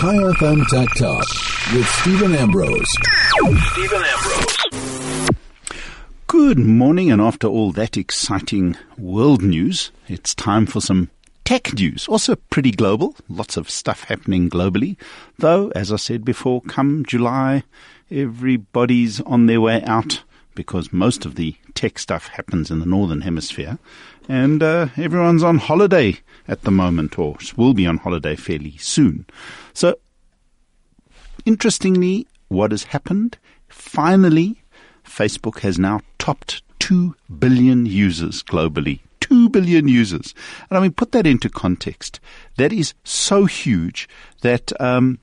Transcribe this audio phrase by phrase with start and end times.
[0.00, 1.26] Chai FM Tech Talk
[1.74, 2.86] with Stephen Ambrose.
[3.72, 5.28] Stephen Ambrose.
[6.28, 11.10] Good morning, and after all that exciting world news, it's time for some
[11.44, 12.06] tech news.
[12.06, 14.96] Also pretty global, lots of stuff happening globally.
[15.40, 17.64] Though, as I said before, come July,
[18.08, 20.22] everybody's on their way out
[20.54, 23.78] because most of the tech stuff happens in the northern hemisphere,
[24.28, 29.26] and uh, everyone's on holiday at the moment, or will be on holiday fairly soon.
[29.72, 29.96] So,
[31.46, 33.38] interestingly, what has happened?
[33.68, 34.62] Finally,
[35.04, 39.00] Facebook has now topped 2 billion users globally.
[39.20, 40.34] 2 billion users.
[40.68, 42.20] And I mean, put that into context.
[42.56, 44.08] That is so huge
[44.42, 45.18] that um,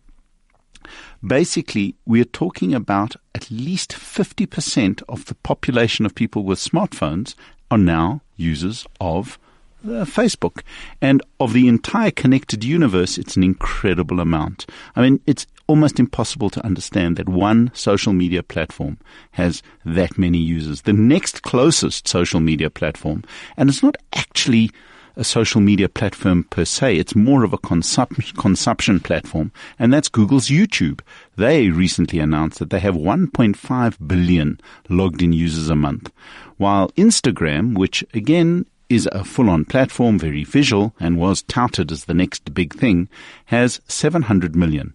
[1.26, 7.36] basically, we're talking about at least 50% of the population of people with smartphones
[7.72, 9.40] are now users of
[9.86, 10.62] uh, Facebook.
[11.02, 14.66] And of the entire connected universe, it's an incredible amount.
[14.96, 18.98] I mean, it's almost impossible to understand that one social media platform
[19.32, 20.84] has that many users.
[20.84, 23.24] The next closest social media platform,
[23.58, 24.72] and it's not actually
[25.16, 26.98] a social media platform per se.
[26.98, 31.02] It's more of a consup- consumption platform, and that's Google's YouTube.
[31.36, 36.12] They recently announced that they have 1.5 billion logged in users a month,
[36.58, 42.06] while Instagram, which again is a full on platform, very visual, and was touted as
[42.06, 43.10] the next big thing,
[43.46, 44.94] has 700 million.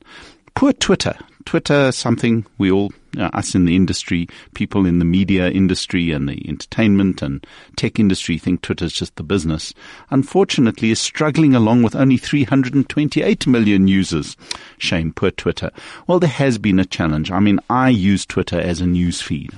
[0.54, 1.16] Poor Twitter.
[1.44, 6.28] Twitter, something we all, uh, us in the industry, people in the media industry and
[6.28, 9.74] the entertainment and tech industry think Twitter's just the business.
[10.10, 14.36] Unfortunately, is struggling along with only 328 million users.
[14.78, 15.70] Shame, poor Twitter.
[16.06, 17.30] Well, there has been a challenge.
[17.30, 19.50] I mean, I use Twitter as a news feed.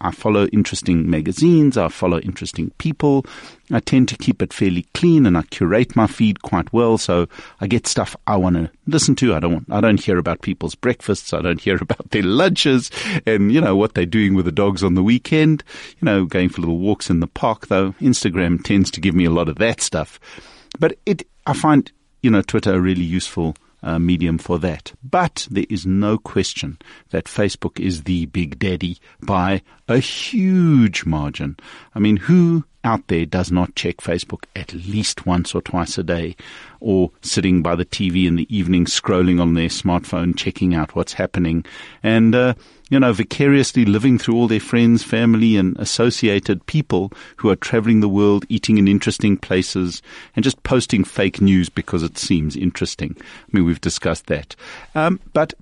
[0.00, 1.76] I follow interesting magazines.
[1.76, 3.24] I follow interesting people.
[3.70, 6.98] I tend to keep it fairly clean and I curate my feed quite well.
[6.98, 7.26] So
[7.60, 9.34] I get stuff I want to listen to.
[9.34, 11.32] I don't want, I don't hear about people's breakfasts.
[11.32, 12.90] I don't hear about their lunches
[13.26, 15.64] and, you know, what they're doing with the dogs on the weekend.
[16.00, 17.92] You know, going for little walks in the park though.
[17.92, 20.20] Instagram tends to give me a lot of that stuff.
[20.78, 21.90] But it, I find,
[22.22, 24.92] you know, Twitter a really useful uh, medium for that.
[25.02, 26.78] But there is no question
[27.10, 31.56] that Facebook is the big daddy by a huge margin.
[31.94, 36.04] I mean, who out there does not check Facebook at least once or twice a
[36.04, 36.36] day,
[36.80, 41.12] or sitting by the TV in the evening scrolling on their smartphone, checking out what's
[41.12, 41.64] happening,
[42.02, 42.54] and uh,
[42.88, 48.00] you know, vicariously living through all their friends, family, and associated people who are traveling
[48.00, 50.00] the world, eating in interesting places,
[50.36, 53.16] and just posting fake news because it seems interesting.
[53.18, 54.54] I mean, we've discussed that,
[54.94, 55.52] um, but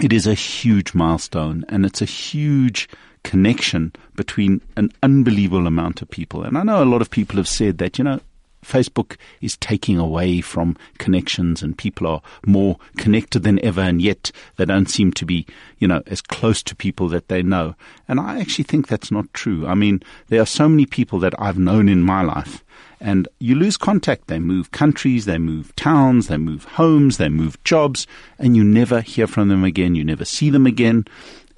[0.00, 2.88] it is a huge milestone, and it's a huge
[3.24, 6.42] connection between an unbelievable amount of people.
[6.42, 8.20] And I know a lot of people have said that, you know,
[8.64, 14.32] Facebook is taking away from connections and people are more connected than ever and yet
[14.56, 15.46] they don't seem to be,
[15.78, 17.74] you know, as close to people that they know.
[18.08, 19.66] And I actually think that's not true.
[19.66, 22.64] I mean, there are so many people that I've known in my life
[23.00, 24.26] and you lose contact.
[24.26, 28.06] They move countries, they move towns, they move homes, they move jobs,
[28.38, 29.94] and you never hear from them again.
[29.94, 31.06] You never see them again.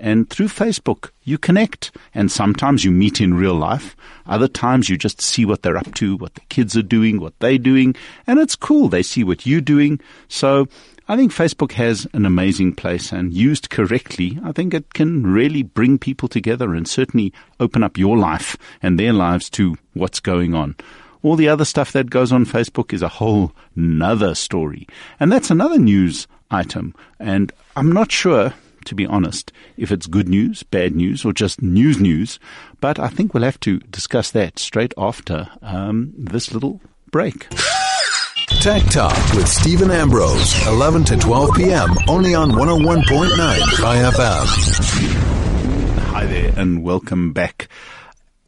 [0.01, 1.95] And through Facebook, you connect.
[2.15, 3.95] And sometimes you meet in real life.
[4.27, 7.39] Other times you just see what they're up to, what the kids are doing, what
[7.39, 7.95] they're doing.
[8.27, 8.89] And it's cool.
[8.89, 10.01] They see what you're doing.
[10.29, 10.67] So
[11.07, 15.65] I think Facebook has an amazing place and used correctly, I think it can really
[15.65, 20.55] bring people together and certainly open up your life and their lives to what's going
[20.55, 20.77] on.
[21.23, 24.87] All the other stuff that goes on Facebook is a whole nother story.
[25.19, 26.95] And that's another news item.
[27.19, 28.55] And I'm not sure
[28.91, 32.41] to be honest, if it's good news, bad news, or just news news.
[32.81, 36.81] But I think we'll have to discuss that straight after um, this little
[37.13, 37.47] break.
[38.61, 43.31] Tech Talk with Stephen Ambrose, 11 to 12 p.m., only on 101.9
[43.77, 44.47] Chai FM.
[46.09, 47.69] Hi there, and welcome back.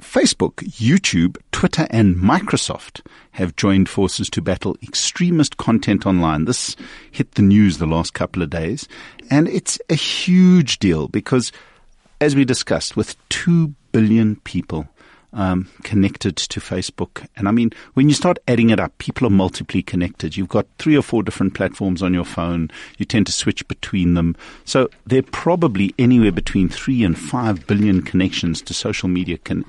[0.02, 3.00] Facebook, YouTube, Twitter, and Microsoft
[3.32, 6.44] have joined forces to battle extremist content online.
[6.44, 6.76] This
[7.10, 8.88] hit the news the last couple of days,
[9.30, 11.52] and it's a huge deal because,
[12.20, 14.88] as we discussed, with 2 billion people
[15.32, 17.26] um, connected to Facebook.
[17.36, 20.36] And I mean, when you start adding it up, people are multiply connected.
[20.36, 22.70] You've got three or four different platforms on your phone.
[22.98, 24.36] You tend to switch between them.
[24.64, 29.64] So there are probably anywhere between three and five billion connections to social media con-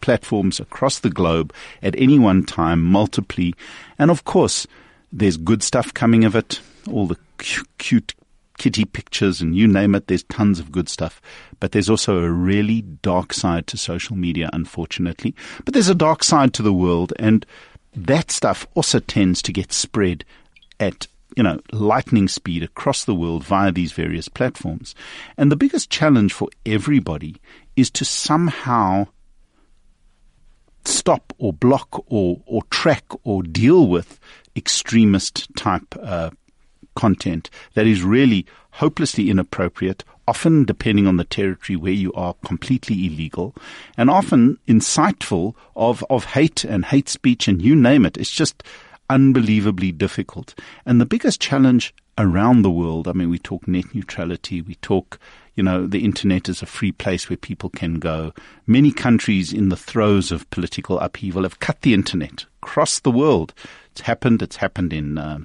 [0.00, 1.52] platforms across the globe
[1.82, 3.50] at any one time, multiply.
[3.98, 4.66] And of course,
[5.12, 6.60] there's good stuff coming of it,
[6.90, 7.18] all the
[7.78, 8.14] cute
[8.58, 11.20] kitty pictures and you name it, there's tons of good stuff.
[11.60, 15.34] But there's also a really dark side to social media, unfortunately.
[15.64, 17.44] But there's a dark side to the world, and
[17.96, 20.24] that stuff also tends to get spread
[20.78, 24.94] at you know, lightning speed across the world via these various platforms.
[25.36, 27.36] And the biggest challenge for everybody
[27.76, 29.08] is to somehow
[30.86, 34.18] stop or block or, or track or deal with
[34.56, 36.30] extremist type uh,
[36.94, 43.06] content that is really hopelessly inappropriate, often depending on the territory where you are completely
[43.06, 43.54] illegal
[43.96, 48.16] and often insightful of, of hate and hate speech and you name it.
[48.16, 48.62] It's just
[49.10, 50.54] unbelievably difficult.
[50.86, 55.18] And the biggest challenge around the world, I mean, we talk net neutrality, we talk,
[55.54, 58.32] you know, the internet is a free place where people can go.
[58.66, 63.54] Many countries in the throes of political upheaval have cut the internet across the world.
[63.92, 64.42] It's happened.
[64.42, 65.38] It's happened in uh,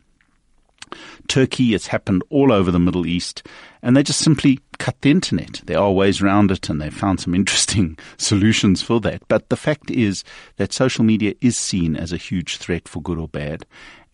[1.27, 1.75] Turkey.
[1.75, 3.45] It's happened all over the Middle East.
[3.83, 5.61] And they just simply cut the internet.
[5.65, 9.21] There are ways around it and they've found some interesting solutions for that.
[9.27, 10.23] But the fact is
[10.57, 13.65] that social media is seen as a huge threat for good or bad.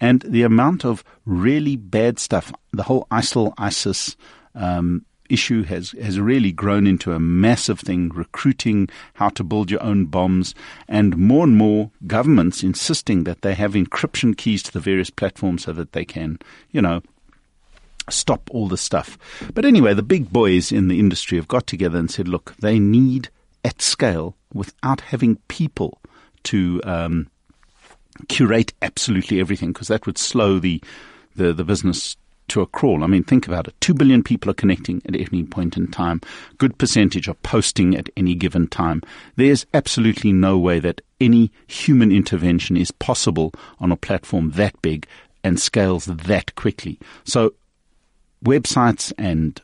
[0.01, 4.17] And the amount of really bad stuff, the whole ISIL, ISIS,
[4.53, 9.83] um, issue has, has really grown into a massive thing, recruiting how to build your
[9.83, 10.55] own bombs,
[10.87, 15.63] and more and more governments insisting that they have encryption keys to the various platforms
[15.63, 16.39] so that they can,
[16.71, 17.01] you know,
[18.09, 19.17] stop all the stuff.
[19.53, 22.79] But anyway, the big boys in the industry have got together and said, look, they
[22.79, 23.29] need
[23.63, 25.99] at scale without having people
[26.43, 27.27] to um,
[28.27, 30.81] curate absolutely everything because that would slow the,
[31.35, 32.15] the, the business
[32.49, 33.03] to a crawl.
[33.03, 33.79] I mean, think about it.
[33.81, 36.21] Two billion people are connecting at any point in time.
[36.57, 39.01] Good percentage are posting at any given time.
[39.35, 45.07] There's absolutely no way that any human intervention is possible on a platform that big
[45.43, 46.99] and scales that quickly.
[47.23, 47.53] So
[48.43, 49.61] websites and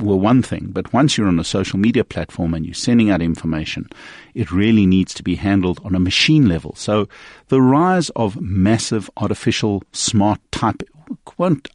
[0.00, 3.20] were one thing, but once you're on a social media platform and you're sending out
[3.20, 3.88] information,
[4.34, 6.74] it really needs to be handled on a machine level.
[6.74, 7.08] So
[7.48, 10.82] the rise of massive artificial smart type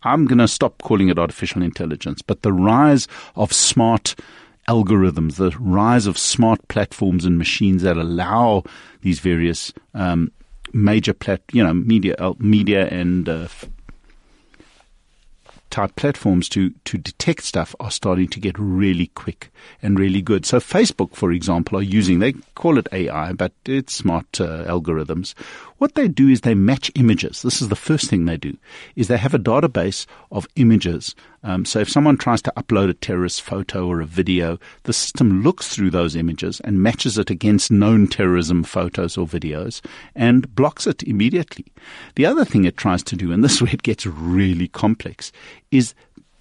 [0.04, 4.16] I'm going to stop calling it artificial intelligence, but the rise of smart
[4.68, 8.64] algorithms, the rise of smart platforms and machines that allow
[9.02, 10.32] these various um,
[10.74, 13.48] major plat, you know, media, uh, media and uh,
[15.70, 20.46] type platforms to, to detect stuff are starting to get really quick and really good.
[20.46, 25.34] So Facebook, for example, are using, they call it AI, but it's smart uh, algorithms.
[25.78, 27.42] What they do is they match images.
[27.42, 28.58] This is the first thing they do,
[28.96, 31.16] is they have a database of images.
[31.44, 35.44] Um, so if someone tries to upload a terrorist photo or a video, the system
[35.44, 39.82] looks through those images and matches it against known terrorism photos or videos
[40.16, 41.66] and blocks it immediately.
[42.16, 45.34] The other thing it tries to do, and this is where it gets really complex,
[45.72, 45.94] is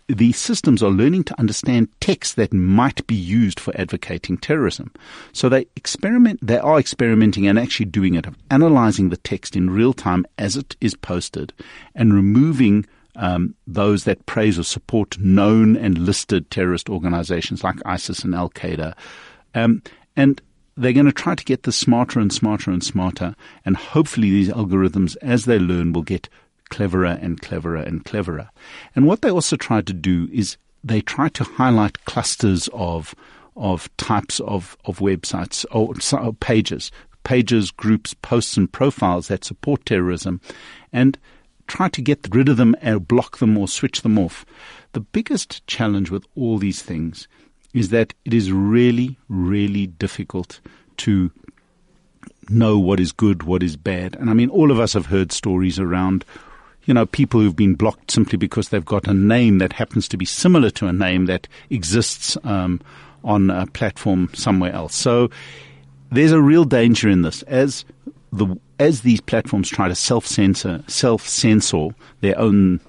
[0.09, 4.93] the systems are learning to understand text that might be used for advocating terrorism.
[5.33, 9.71] So they experiment, they are experimenting and actually doing it, of analyzing the text in
[9.71, 11.53] real time as it is posted
[11.95, 12.87] and removing
[13.17, 18.50] um, those that praise or support known and listed terrorist organizations like ISIS and Al
[18.50, 18.95] Qaeda.
[19.55, 19.83] Um,
[20.17, 20.41] and
[20.77, 23.35] they're going to try to get this smarter and smarter and smarter.
[23.65, 26.29] And hopefully, these algorithms, as they learn, will get
[26.70, 28.50] cleverer and cleverer and cleverer.
[28.94, 33.14] And what they also try to do is they try to highlight clusters of
[33.56, 36.90] of types of, of websites or, or pages,
[37.22, 40.40] pages, groups, posts, and profiles that support terrorism,
[40.93, 41.19] and
[41.66, 44.44] try to get rid of them or block them or switch them off.
[44.93, 47.28] The biggest challenge with all these things
[47.73, 50.61] is that it is really, really difficult
[50.99, 51.30] to
[52.49, 54.16] know what is good, what is bad.
[54.16, 56.25] And I mean, all of us have heard stories around
[56.87, 60.17] you know, people who've been blocked simply because they've got a name that happens to
[60.17, 62.81] be similar to a name that exists um,
[63.23, 64.95] on a platform somewhere else.
[64.95, 65.31] So
[66.11, 67.85] there's a real danger in this as
[68.33, 71.88] the as these platforms try to self censor self censor
[72.21, 72.81] their own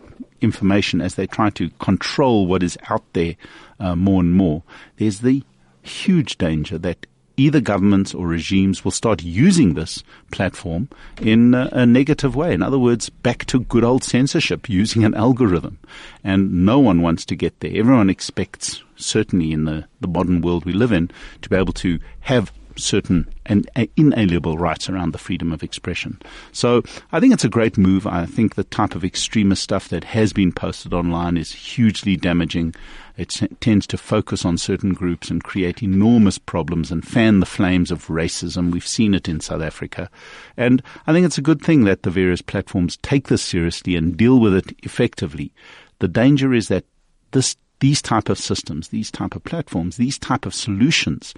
[0.42, 3.36] information as they try to control what is out there
[3.80, 4.64] uh, more and more.
[4.98, 5.44] There's the
[5.82, 7.06] huge danger that
[7.38, 10.90] either governments or regimes will start using this platform
[11.22, 12.54] in a, a, negative way.
[12.54, 15.78] In other words, back to good old censorship using an algorithm.
[16.24, 17.72] And no one wants to get there.
[17.76, 21.12] Everyone expects, certainly in the, the modern world we live in,
[21.42, 26.20] to be able to have certain and uh, inalienable rights around the freedom of expression.
[26.52, 28.08] So I think it's a great move.
[28.08, 32.76] I think the type of extremist stuff that has been posted online is hugely damaging
[33.18, 37.92] it tends to focus on certain groups and create enormous problems and fan the flames
[37.92, 38.72] of racism.
[38.72, 40.10] We've seen it in South Africa.
[40.58, 44.18] And I think it's a good thing that the various platforms take this seriously and
[44.18, 45.54] deal with it effectively.
[46.00, 46.84] The danger is that
[47.32, 51.34] this, these type of systems, these type of platforms, these type of solutions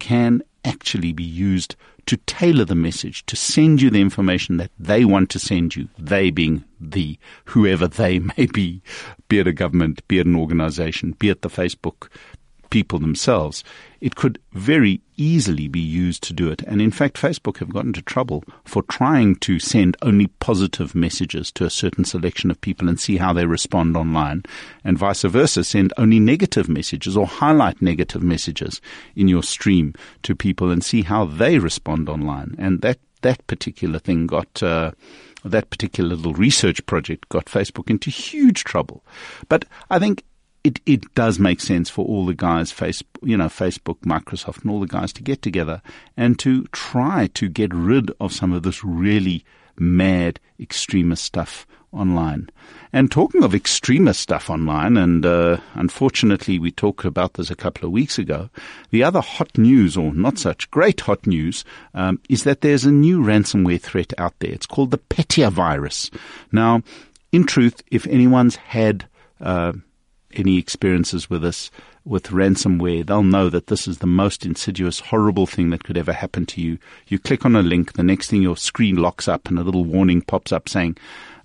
[0.00, 1.74] can actually be used
[2.06, 5.88] to tailor the message, to send you the information that they want to send you,
[5.98, 8.80] they being the whoever they may be,
[9.28, 12.08] be it a government, be it an organization, be it the Facebook
[12.70, 13.64] people themselves,
[14.00, 16.62] it could very easily be used to do it.
[16.62, 21.50] And in fact, Facebook have got into trouble for trying to send only positive messages
[21.52, 24.44] to a certain selection of people and see how they respond online,
[24.84, 28.80] and vice versa, send only negative messages or highlight negative messages
[29.16, 32.54] in your stream to people and see how they respond online.
[32.58, 34.92] And that, that particular thing got, uh,
[35.44, 39.02] that particular little research project got Facebook into huge trouble.
[39.48, 40.24] But I think
[40.68, 42.74] it, it does make sense for all the guys,
[43.22, 45.80] you know, Facebook, Microsoft, and all the guys to get together
[46.14, 49.44] and to try to get rid of some of this really
[49.78, 52.50] mad extremist stuff online.
[52.92, 57.86] And talking of extremist stuff online, and uh, unfortunately we talked about this a couple
[57.86, 58.50] of weeks ago,
[58.90, 62.92] the other hot news, or not such great hot news, um, is that there's a
[62.92, 64.52] new ransomware threat out there.
[64.52, 66.10] It's called the Petya virus.
[66.52, 66.82] Now,
[67.32, 69.08] in truth, if anyone's had
[69.40, 69.72] uh,
[70.32, 71.70] any experiences with this
[72.04, 76.12] with ransomware, they'll know that this is the most insidious, horrible thing that could ever
[76.12, 76.78] happen to you.
[77.08, 79.84] You click on a link, the next thing your screen locks up, and a little
[79.84, 80.96] warning pops up saying,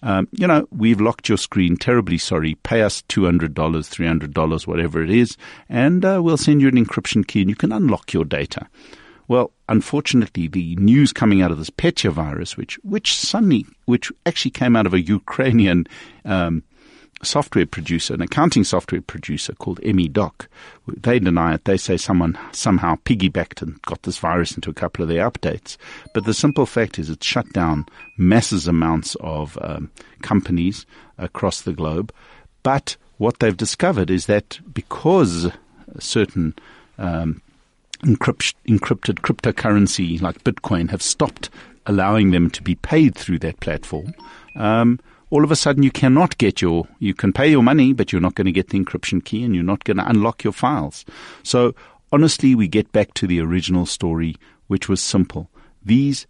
[0.01, 1.75] um, "You know, we've locked your screen.
[1.75, 2.55] Terribly sorry.
[2.55, 5.37] Pay us two hundred dollars, three hundred dollars, whatever it is,
[5.67, 8.67] and uh, we'll send you an encryption key, and you can unlock your data."
[9.27, 14.51] Well, unfortunately, the news coming out of this Petya virus, which which suddenly, which actually
[14.51, 15.87] came out of a Ukrainian
[16.25, 16.63] um,
[17.23, 20.47] software producer, an accounting software producer called MeDoc.
[20.87, 21.65] They deny it.
[21.65, 25.77] They say someone somehow piggybacked and got this virus into a couple of their updates.
[26.13, 27.85] But the simple fact is it shut down
[28.17, 30.85] massive amounts of um, companies
[31.17, 32.13] across the globe.
[32.63, 35.51] But what they've discovered is that because
[35.99, 36.55] certain
[36.97, 37.41] um,
[38.03, 41.49] encrypt- encrypted cryptocurrency like Bitcoin have stopped
[41.85, 44.13] allowing them to be paid through that platform,
[44.55, 44.99] um,
[45.33, 48.21] all of a sudden you cannot get your, you can pay your money, but you're
[48.21, 51.05] not going to get the encryption key and you're not going to unlock your files.
[51.41, 51.73] So
[52.11, 54.35] honestly, we get back to the original story,
[54.67, 55.49] which was simple.
[55.83, 56.27] These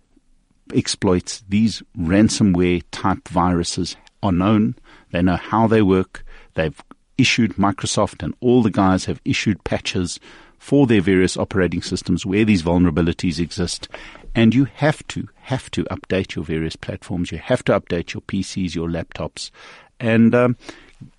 [0.74, 4.76] exploits, these ransomware type viruses are known.
[5.12, 6.24] They know how they work.
[6.54, 6.82] They've
[7.18, 10.18] issued Microsoft and all the guys have issued patches
[10.60, 13.90] for their various operating systems where these vulnerabilities exist.
[14.36, 17.32] And you have to, have to update your various platforms.
[17.32, 19.52] You have to update your PCs, your laptops,
[20.00, 20.58] and, um,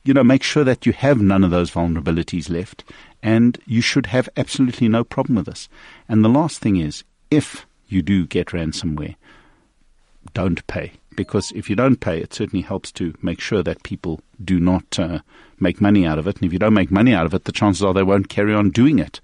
[0.02, 2.84] you know, make sure that you have none of those vulnerabilities left.
[3.22, 5.68] And you should have absolutely no problem with this.
[6.08, 9.14] And the last thing is, if you do get ransomware,
[10.32, 10.92] don't pay.
[11.16, 14.98] Because if you don't pay, it certainly helps to make sure that people do not
[14.98, 15.20] uh,
[15.60, 16.36] make money out of it.
[16.36, 18.52] And if you don't make money out of it, the chances are they won't carry
[18.52, 19.20] on doing it.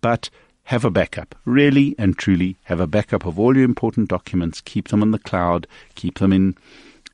[0.00, 0.28] But
[0.70, 1.34] have a backup.
[1.44, 4.60] Really and truly have a backup of all your important documents.
[4.60, 5.66] Keep them in the cloud.
[5.96, 6.56] Keep them in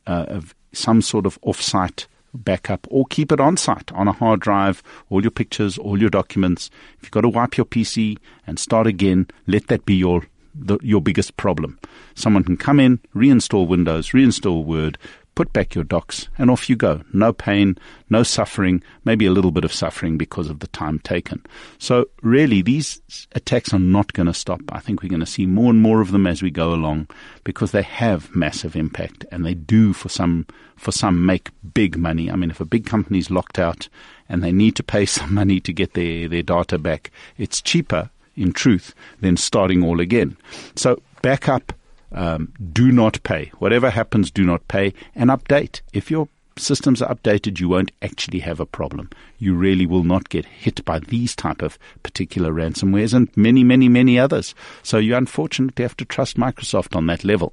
[0.06, 0.42] uh,
[0.75, 5.22] some sort of off-site backup or keep it on site on a hard drive, all
[5.22, 6.68] your pictures, all your documents.
[6.98, 10.78] If you've got to wipe your PC and start again, let that be your the,
[10.82, 11.78] your biggest problem.
[12.14, 14.98] Someone can come in, reinstall Windows, reinstall Word,
[15.37, 17.02] put back your docs, and off you go.
[17.12, 17.78] No pain,
[18.11, 21.45] no suffering, maybe a little bit of suffering because of the time taken.
[21.78, 23.00] So, really, these
[23.33, 24.61] attacks are not going to stop.
[24.71, 27.09] I think we're going to see more and more of them as we go along
[27.45, 32.31] because they have massive impact and they do, for some, for some, make big money.
[32.31, 33.88] I mean, if a big company is locked out
[34.31, 38.11] and they need to pay some money to get their, their data back, it's cheaper,
[38.35, 40.38] in truth, than starting all again.
[40.76, 41.75] So, back up
[42.16, 43.52] um, do not pay.
[43.58, 45.82] Whatever happens, do not pay and update.
[45.92, 49.11] If your systems are updated, you won't actually have a problem.
[49.38, 53.88] You really will not get hit by these type of particular ransomwares and many, many,
[53.88, 54.54] many others.
[54.82, 57.52] So you unfortunately have to trust Microsoft on that level.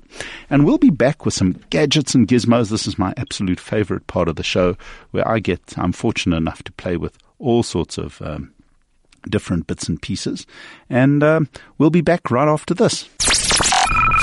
[0.49, 2.69] And we'll be back with some gadgets and gizmos.
[2.69, 4.77] This is my absolute favorite part of the show
[5.11, 8.53] where I get, I'm fortunate enough to play with all sorts of um,
[9.29, 10.45] different bits and pieces.
[10.89, 13.09] And um, we'll be back right after this.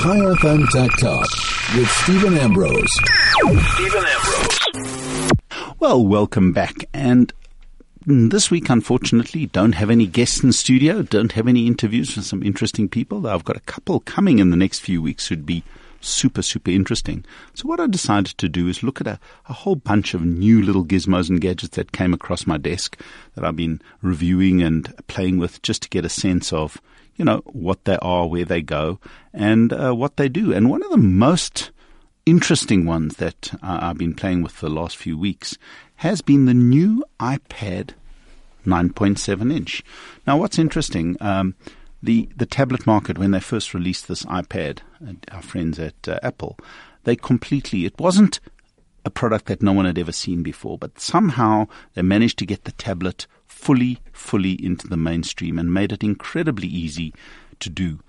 [0.03, 1.29] Chai FM Tech Talk
[1.77, 2.91] with Stephen Ambrose.
[3.75, 4.03] Stephen
[4.73, 5.31] Ambrose.
[5.79, 6.87] Well, welcome back.
[6.95, 7.31] And
[8.07, 12.25] mm, this week, unfortunately, don't have any guests in studio, don't have any interviews with
[12.25, 13.27] some interesting people.
[13.27, 15.65] I've got a couple coming in the next few weeks who'd be
[16.01, 17.23] super, super interesting.
[17.53, 20.63] So what I decided to do is look at a, a whole bunch of new
[20.63, 22.99] little gizmos and gadgets that came across my desk
[23.35, 26.81] that I've been reviewing and playing with just to get a sense of
[27.21, 28.99] you know, what they are, where they go,
[29.35, 30.55] and uh, what they do.
[30.55, 31.71] And one of the most
[32.25, 35.59] interesting ones that uh, I've been playing with for the last few weeks
[35.97, 37.91] has been the new iPad
[38.65, 39.85] 9.7 inch.
[40.27, 41.57] Now, what's interesting, um,
[42.03, 46.19] the the tablet market when they first released this iPad, uh, our friends at uh,
[46.23, 46.57] Apple,
[47.05, 48.41] they completely it wasn't
[49.05, 52.65] a product that no one had ever seen before, but somehow they managed to get
[52.65, 53.27] the tablet
[53.61, 57.13] fully, fully into the mainstream and made it incredibly easy
[57.59, 58.01] to do.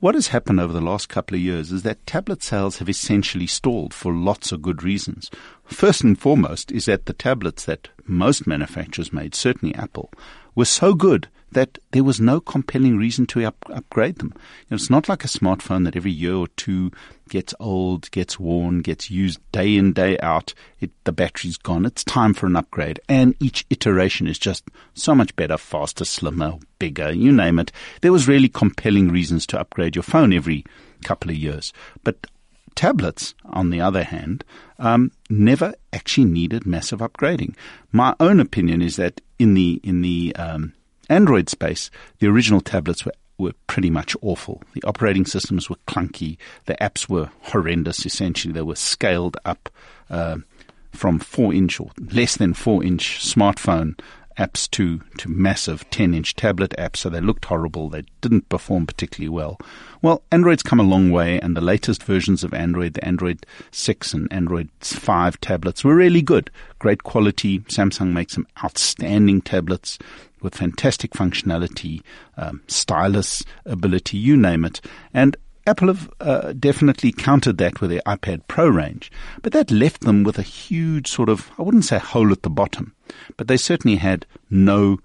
[0.00, 3.46] What has happened over the last couple of years is that tablet sales have essentially
[3.46, 5.30] stalled for lots of good reasons.
[5.64, 10.10] First and foremost is that the tablets that most manufacturers made, certainly Apple,
[10.54, 14.32] were so good that there was no compelling reason to up, upgrade them.
[14.34, 16.90] You know, it's not like a smartphone that every year or two
[17.30, 20.52] gets old, gets worn, gets used day in, day out.
[20.80, 21.86] It, the battery's gone.
[21.86, 23.00] It's time for an upgrade.
[23.08, 27.72] And each iteration is just so much better, faster, slimmer, bigger, you name it.
[28.02, 30.64] There was really compelling reasons to upgrade your phone every
[31.04, 31.72] couple of years.
[32.04, 32.26] But
[32.74, 34.44] tablets, on the other hand,
[34.78, 37.54] um, never actually needed massive upgrading.
[37.92, 40.74] My own opinion is that in the in the um,
[41.08, 44.62] Android space, the original tablets were were pretty much awful.
[44.74, 46.36] The operating systems were clunky.
[46.66, 48.06] The apps were horrendous.
[48.06, 49.68] Essentially, they were scaled up
[50.08, 50.38] uh,
[50.92, 53.98] from four inch or less than four inch smartphone
[54.40, 57.90] apps to, to massive 10 inch tablet apps, so they looked horrible.
[57.90, 59.58] They didn't perform particularly well.
[60.02, 64.14] Well, Android's come a long way, and the latest versions of Android, the Android 6
[64.14, 66.50] and Android 5 tablets, were really good.
[66.78, 67.60] Great quality.
[67.60, 69.98] Samsung makes some outstanding tablets
[70.42, 72.02] with fantastic functionality,
[72.36, 74.80] um, stylus ability, you name it.
[75.12, 80.02] And Apple have uh, definitely countered that with their iPad Pro range, but that left
[80.02, 82.94] them with a huge sort of, I wouldn't say hole at the bottom,
[83.36, 84.98] but they certainly had no,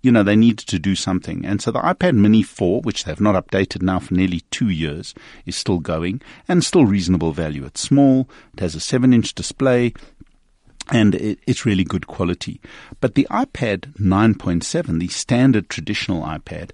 [0.00, 1.44] you know, they needed to do something.
[1.44, 5.12] And so the iPad Mini 4, which they've not updated now for nearly two years,
[5.44, 7.64] is still going and still reasonable value.
[7.64, 9.92] It's small, it has a 7 inch display,
[10.90, 12.60] and it, it's really good quality.
[13.00, 16.70] But the iPad 9.7, the standard traditional iPad,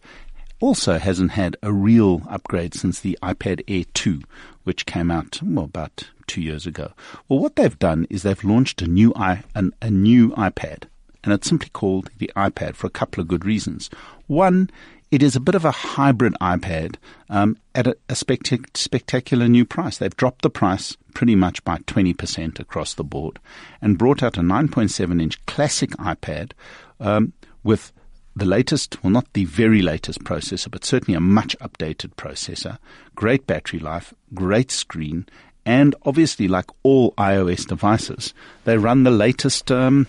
[0.61, 4.23] also hasn't had a real upgrade since the iPad Air 2,
[4.65, 6.93] which came out well, about two years ago.
[7.29, 10.85] Well, what they've done is they've launched a new i an, a new iPad,
[11.23, 13.91] and it's simply called the iPad for a couple of good reasons.
[14.27, 14.71] One,
[15.11, 16.97] it is a bit of a hybrid iPad
[17.31, 19.99] um, at a, a spectac- spectacular new price.
[19.99, 23.39] They've dropped the price pretty much by 20% across the board
[23.81, 26.53] and brought out a 9.7 inch classic iPad
[27.01, 27.93] um, with
[28.35, 32.79] the latest, well, not the very latest processor, but certainly a much updated processor,
[33.15, 35.27] great battery life, great screen,
[35.65, 40.07] and obviously, like all iOS devices, they run the latest um,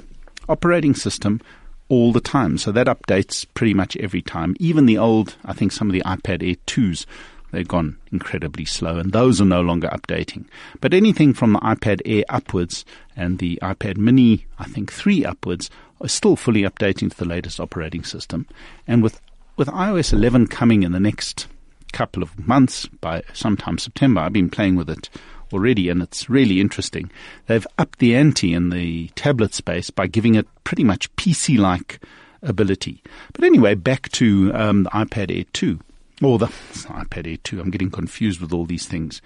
[0.50, 1.42] operating system
[1.90, 2.58] all the time.
[2.58, 4.56] So that updates pretty much every time.
[4.60, 7.06] Even the old, I think some of the iPad Air 2s,
[7.52, 10.46] they've gone incredibly slow, and those are no longer updating.
[10.82, 15.70] But anything from the iPad Air upwards and the iPad Mini, I think 3 upwards,
[16.02, 18.48] are still fully updating to the latest operating system.
[18.88, 19.20] And with,
[19.56, 21.48] with iOS 11 coming in the next
[21.94, 25.10] couple of months, by sometime September, I've been playing with it
[25.54, 27.12] already, and it's really interesting.
[27.48, 32.00] They've upped the ante in the tablet space by giving it pretty much PC like
[32.42, 33.02] ability.
[33.34, 35.80] But anyway, back to um, the iPad Air 2,
[36.24, 37.60] or the iPad Air 2.
[37.60, 39.22] I'm getting confused with all these things.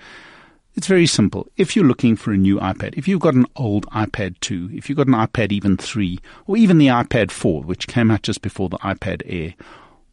[0.73, 1.47] It's very simple.
[1.57, 4.87] If you're looking for a new iPad, if you've got an old iPad 2, if
[4.87, 8.41] you've got an iPad even 3, or even the iPad 4, which came out just
[8.41, 9.53] before the iPad Air,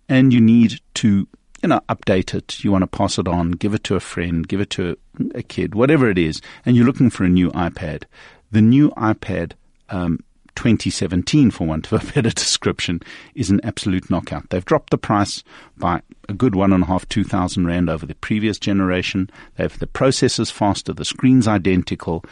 [0.09, 1.29] and you need to
[1.63, 2.63] you know, update it.
[2.63, 4.97] You want to pass it on, give it to a friend, give it to
[5.35, 8.05] a, kid, whatever it is, and you're looking for a new iPad.
[8.51, 9.53] The new iPad
[9.91, 10.21] um,
[10.55, 13.01] 2017, for want of a better description,
[13.35, 14.51] is an absolute knockout.
[14.51, 15.43] They've dropped the price
[15.77, 19.31] by a good one and a half, two thousand rand over the previous generation.
[19.57, 22.25] They've the processor's faster, the screen's identical.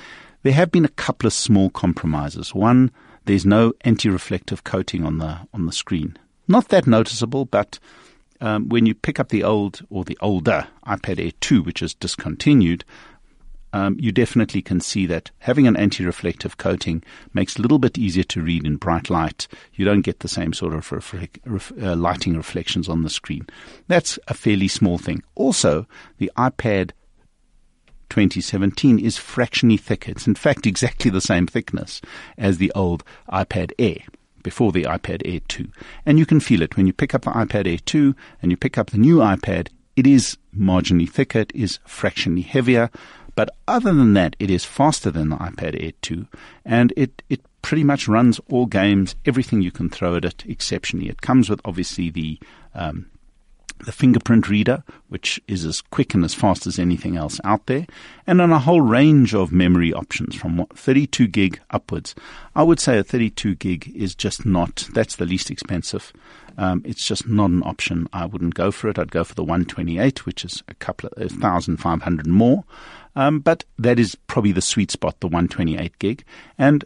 [0.42, 2.54] There have been a couple of small compromises.
[2.54, 2.92] One,
[3.24, 6.16] there's no anti-reflective coating on the on the screen.
[6.48, 7.78] Not that noticeable, but
[8.40, 11.94] um, when you pick up the old or the older iPad Air 2, which is
[11.94, 12.84] discontinued,
[13.72, 17.02] um, you definitely can see that having an anti-reflective coating
[17.34, 19.48] makes it a little bit easier to read in bright light.
[19.74, 23.46] You don't get the same sort of ref- uh, lighting reflections on the screen.
[23.88, 25.22] That's a fairly small thing.
[25.34, 25.86] Also,
[26.18, 26.92] the iPad
[28.08, 30.12] 2017 is fractionally thicker.
[30.12, 32.00] It's in fact exactly the same thickness
[32.38, 33.98] as the old iPad Air
[34.46, 35.68] before the iPad Air 2.
[36.06, 38.56] And you can feel it when you pick up the iPad Air 2 and you
[38.56, 39.70] pick up the new iPad.
[39.96, 42.88] It is marginally thicker, it is fractionally heavier,
[43.34, 46.28] but other than that, it is faster than the iPad Air 2,
[46.64, 51.08] and it, it pretty much runs all games, everything you can throw at it exceptionally.
[51.08, 52.38] It comes with obviously the
[52.72, 53.06] um,
[53.84, 57.86] the fingerprint reader, which is as quick and as fast as anything else out there,
[58.26, 62.14] and on a whole range of memory options from 32 gig upwards.
[62.54, 66.12] I would say a 32 gig is just not, that's the least expensive.
[66.58, 68.08] Um, it's just not an option.
[68.12, 68.98] I wouldn't go for it.
[68.98, 72.64] I'd go for the 128, which is a couple of 1,500 more.
[73.14, 76.24] Um, but that is probably the sweet spot, the 128 gig.
[76.58, 76.84] And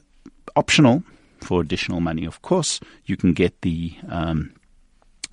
[0.57, 1.05] optional
[1.41, 4.53] for additional money, of course, you can get the, um,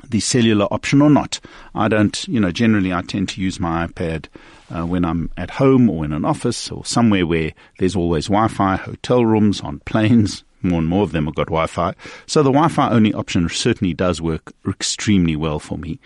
[0.08, 1.40] the cellular option or not.
[1.74, 4.28] I don't, you know, generally I tend to use my iPad
[4.70, 8.76] uh, when I'm at home or in an office or somewhere where there's always Wi-Fi,
[8.76, 10.44] hotel rooms, on planes.
[10.64, 11.94] More and more of them have got Wi-Fi.
[12.26, 16.00] So the Wi-Fi only option certainly does work extremely well for me.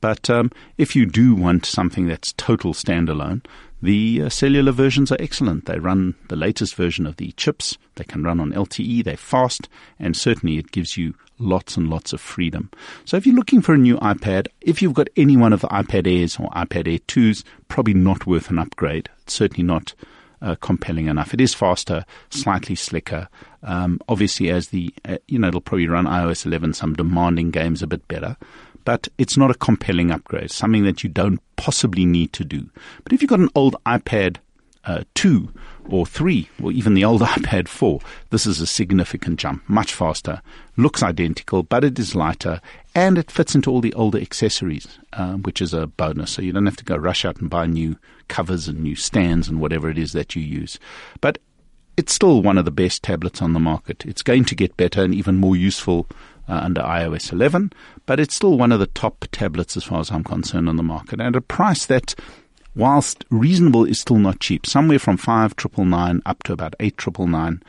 [0.00, 3.44] But um, if you do want something that's total standalone,
[3.82, 5.66] the uh, cellular versions are excellent.
[5.66, 7.76] They run the latest version of the chips.
[7.96, 9.04] They can run on LTE.
[9.04, 12.70] They're fast, and certainly it gives you lots and lots of freedom.
[13.04, 15.68] So if you're looking for a new iPad, if you've got any one of the
[15.68, 19.10] iPad Airs or iPad Air 2s, probably not worth an upgrade.
[19.22, 19.94] It's certainly not
[20.40, 21.34] uh, compelling enough.
[21.34, 23.28] It is faster, slightly slicker.
[23.62, 27.82] Um, obviously, as the uh, you know, it'll probably run iOS 11, some demanding games
[27.82, 28.36] a bit better
[28.86, 32.70] but it's not a compelling upgrade, something that you don't possibly need to do.
[33.02, 34.36] But if you've got an old iPad
[34.84, 35.52] uh, 2
[35.88, 40.40] or 3, or even the old iPad 4, this is a significant jump, much faster,
[40.76, 42.60] looks identical, but it is lighter,
[42.94, 46.30] and it fits into all the older accessories, um, which is a bonus.
[46.30, 49.48] So you don't have to go rush out and buy new covers and new stands
[49.48, 50.78] and whatever it is that you use.
[51.20, 51.38] But
[51.96, 54.04] it's still one of the best tablets on the market.
[54.06, 56.06] It's going to get better and even more useful
[56.48, 57.72] uh, under iOS 11,
[58.06, 60.82] but it's still one of the top tablets as far as I'm concerned on the
[60.82, 62.14] market, and a price that,
[62.74, 64.66] whilst reasonable, is still not cheap.
[64.66, 67.62] Somewhere from five triple nine up to about eight triple nine.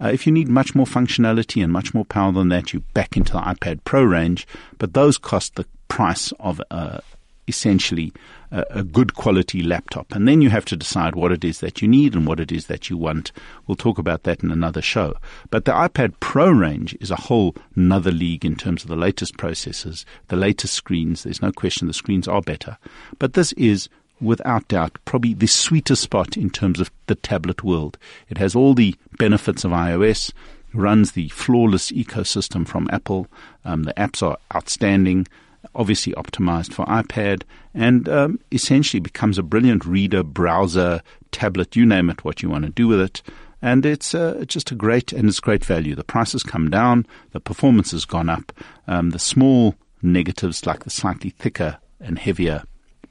[0.00, 3.16] Uh, if you need much more functionality and much more power than that, you back
[3.16, 4.46] into the iPad Pro range,
[4.78, 6.98] but those cost the price of uh,
[7.46, 8.12] essentially
[8.50, 10.12] a, a, good quality laptop.
[10.12, 12.52] And then you have to decide what it is that you need and what it
[12.52, 13.32] is that you want.
[13.66, 15.14] We'll talk about that in another show.
[15.50, 19.36] But the iPad Pro range is a whole another league in terms of the latest
[19.36, 21.22] processors, the latest screens.
[21.22, 22.78] There's no question the screens are better.
[23.18, 23.88] But this is
[24.20, 27.98] without doubt, probably the sweetest spot in terms of the tablet world.
[28.28, 30.32] It has all the benefits of iOS,
[30.72, 33.28] runs the flawless ecosystem from Apple.
[33.64, 35.26] Um, the apps are outstanding
[35.74, 37.42] obviously optimized for iPad,
[37.74, 42.64] and um, essentially becomes a brilliant reader, browser, tablet, you name it, what you want
[42.64, 43.22] to do with it.
[43.60, 45.94] And it's uh, just a great and it's great value.
[45.94, 48.52] The price has come down, the performance has gone up.
[48.86, 52.64] Um, the small negatives, like the slightly thicker and heavier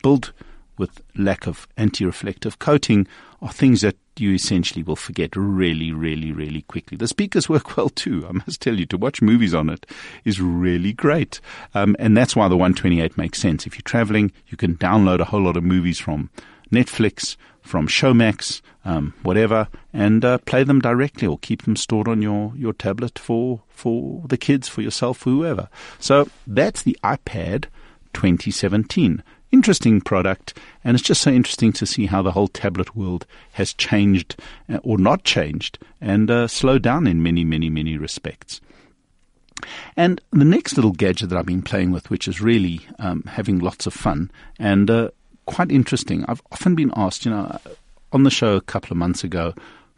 [0.04, 0.32] build
[0.78, 3.08] with lack of anti-reflective coating,
[3.44, 6.96] are things that you essentially will forget really, really, really quickly.
[6.96, 8.26] The speakers work well too.
[8.28, 9.86] I must tell you, to watch movies on it
[10.24, 11.42] is really great.
[11.74, 13.68] Um, and that's why the 128 makes sense.
[13.68, 16.30] If you're traveling, you can download a whole lot of movies from
[16.72, 22.22] Netflix, from Showmax, um, whatever, and uh, play them directly or keep them stored on
[22.22, 25.68] your, your tablet for, for the kids, for yourself, for whoever.
[26.00, 27.66] So that's the iPad
[28.14, 29.22] 2017
[29.54, 33.74] interesting product, and it's just so interesting to see how the whole tablet world has
[33.74, 34.36] changed
[34.68, 38.60] uh, or not changed and uh, slowed down in many, many, many respects.
[39.96, 43.60] And the next little gadget that I've been playing with, which is really um, having
[43.60, 45.10] lots of fun and uh,
[45.46, 47.58] quite interesting, I've often been asked, you know,
[48.12, 49.54] on the show a couple of months ago,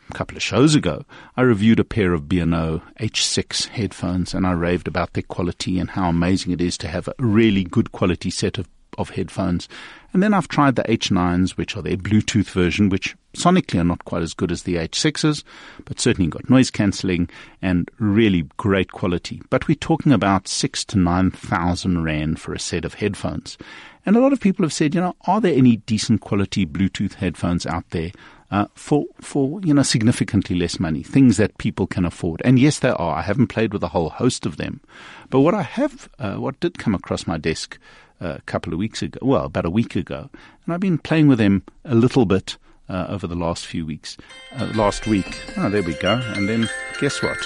[0.10, 1.04] a couple of shows ago,
[1.36, 5.90] I reviewed a pair of B&O H6 headphones and I raved about their quality and
[5.92, 9.68] how amazing it is to have a really good quality set of of headphones.
[10.14, 14.06] And then I've tried the H9s, which are their Bluetooth version, which sonically are not
[14.06, 15.44] quite as good as the H6s,
[15.84, 17.30] but certainly got noise cancelling
[17.62, 19.42] and really great quality.
[19.50, 23.58] But we're talking about six to nine thousand rand for a set of headphones.
[24.06, 27.16] And a lot of people have said, you know, are there any decent quality Bluetooth
[27.16, 28.12] headphones out there
[28.52, 32.42] uh, for for you know significantly less money, things that people can afford.
[32.46, 33.18] And yes, there are.
[33.18, 34.82] I haven't played with a whole host of them,
[35.30, 37.78] but what I have, uh, what did come across my desk
[38.20, 40.30] a couple of weeks ago, well, about a week ago,
[40.66, 42.58] and I've been playing with them a little bit
[42.90, 44.18] uh, over the last few weeks.
[44.58, 46.22] Uh, last week, oh, there we go.
[46.36, 47.38] And then guess what?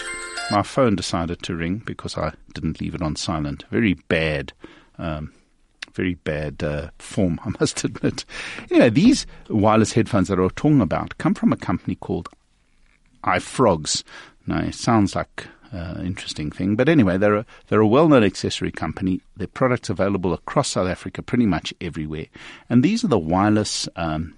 [0.52, 3.66] My phone decided to ring because I didn't leave it on silent.
[3.70, 4.54] Very bad.
[4.98, 5.32] Um,
[5.94, 8.26] very bad uh, form, I must admit.
[8.72, 12.30] Anyway, these wireless headphones that I'm talking about come from a company called
[13.24, 14.04] iFrogz.
[14.48, 16.76] Now, it sounds like uh, interesting thing.
[16.76, 19.22] But anyway, they're a, they're a well-known accessory company.
[19.38, 22.28] Their products available across South Africa, pretty much everywhere.
[22.70, 24.36] And these are the wireless um,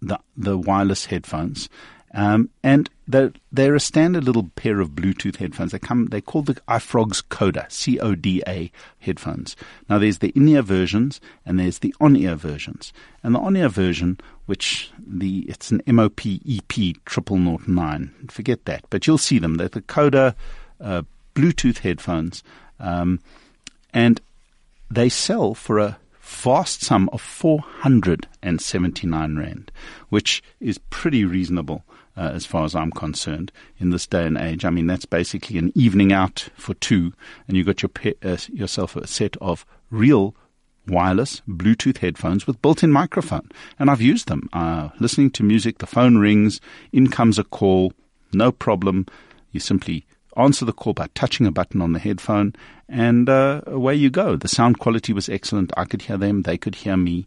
[0.00, 1.68] the the wireless headphones.
[2.12, 5.72] Um, and they're, they're a standard little pair of Bluetooth headphones.
[5.72, 9.56] They come, they call the iFrogz Coda, C-O-D-A headphones.
[9.88, 12.92] Now there's the in-ear versions and there's the on-ear versions.
[13.22, 19.18] And the on-ear version, which the, it's an MOP EP 0009, Forget that, but you'll
[19.18, 19.56] see them.
[19.56, 20.34] They're the Coda,
[20.80, 21.02] uh,
[21.34, 22.42] Bluetooth headphones.
[22.78, 23.20] Um,
[23.92, 24.20] and
[24.90, 29.70] they sell for a vast sum of 479 Rand,
[30.08, 31.84] which is pretty reasonable.
[32.16, 35.58] Uh, as far as I'm concerned, in this day and age, I mean that's basically
[35.58, 37.12] an evening out for two,
[37.48, 40.34] and you got your pe- uh, yourself a set of real
[40.86, 43.48] wireless Bluetooth headphones with built-in microphone,
[43.78, 44.48] and I've used them.
[44.52, 46.60] Uh, listening to music, the phone rings,
[46.92, 47.92] in comes a call,
[48.32, 49.06] no problem.
[49.50, 52.54] You simply answer the call by touching a button on the headphone,
[52.88, 54.36] and uh, away you go.
[54.36, 55.72] The sound quality was excellent.
[55.76, 57.26] I could hear them, they could hear me.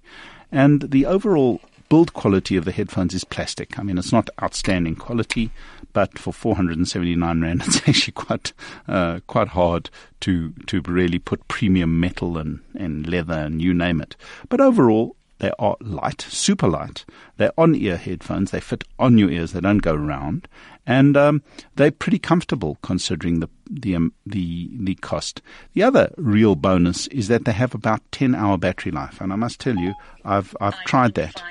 [0.51, 3.77] And the overall build quality of the headphones is plastic.
[3.79, 5.51] I mean, it's not outstanding quality,
[5.93, 8.53] but for 479 rand, it's actually quite
[8.87, 9.89] uh, quite hard
[10.21, 14.15] to to really put premium metal and, and leather and you name it.
[14.49, 17.05] But overall, they are light, super light.
[17.37, 18.51] They're on ear headphones.
[18.51, 19.51] They fit on your ears.
[19.51, 20.47] They don't go round,
[20.85, 21.43] and um,
[21.75, 25.41] they're pretty comfortable considering the the um, the the cost.
[25.73, 29.35] The other real bonus is that they have about ten hour battery life, and I
[29.35, 29.93] must tell you,
[30.25, 31.43] I've I've tried that.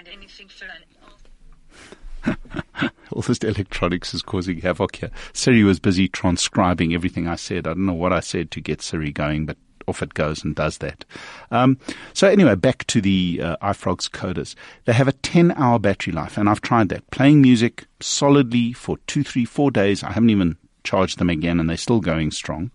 [3.12, 5.11] All this electronics is causing havoc here.
[5.33, 7.67] Siri was busy transcribing everything I said.
[7.67, 9.57] I don't know what I said to get Siri going, but
[9.89, 11.05] off it goes and does that.
[11.51, 11.79] Um,
[12.12, 14.55] so anyway, back to the uh, iFrogz Codas.
[14.85, 17.11] They have a 10 hour battery life and I've tried that.
[17.11, 20.03] Playing music solidly for two, three, four days.
[20.03, 22.71] I haven't even charged them again and they're still going strong.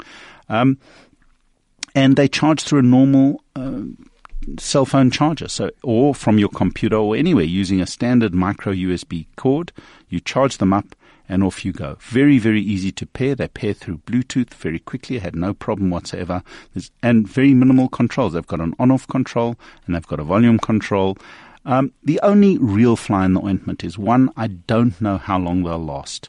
[0.49, 0.77] Um,
[1.93, 3.81] and they charge through a normal uh,
[4.57, 9.27] cell phone charger, so or from your computer or anywhere using a standard micro USB
[9.35, 9.71] cord.
[10.09, 10.95] You charge them up
[11.29, 11.97] and off you go.
[12.01, 13.35] Very, very easy to pair.
[13.35, 15.17] They pair through Bluetooth very quickly.
[15.17, 16.43] I had no problem whatsoever.
[16.73, 18.33] There's, and very minimal controls.
[18.33, 21.17] They've got an on-off control and they've got a volume control.
[21.65, 25.63] Um, the only real fly in the ointment is one, I don't know how long
[25.63, 26.27] they'll last.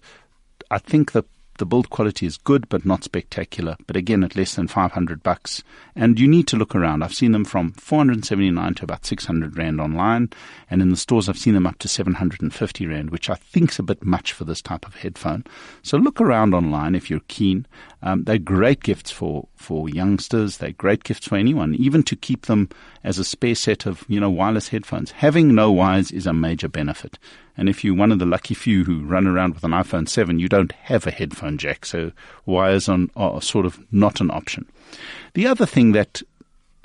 [0.71, 1.25] I think the
[1.63, 3.77] the build quality is good but not spectacular.
[3.87, 5.63] But again, at less than 500 bucks.
[5.95, 7.05] And you need to look around.
[7.05, 10.31] I've seen them from 479 to about 600 rand online.
[10.69, 13.79] And in the stores, I've seen them up to 750 rand, which I think is
[13.79, 15.45] a bit much for this type of headphone.
[15.83, 17.65] So look around online if you're keen.
[18.03, 20.57] Um, they're great gifts for, for youngsters.
[20.57, 22.69] They're great gifts for anyone, even to keep them
[23.05, 25.13] as a spare set of, you know, wireless headphones.
[25.13, 27.19] Having no wires is a major benefit.
[27.57, 30.39] And if you're one of the lucky few who run around with an iPhone 7,
[30.39, 32.13] you don't have a headphone jack, so
[32.47, 34.67] wires on, are sort of not an option.
[35.35, 36.23] The other thing that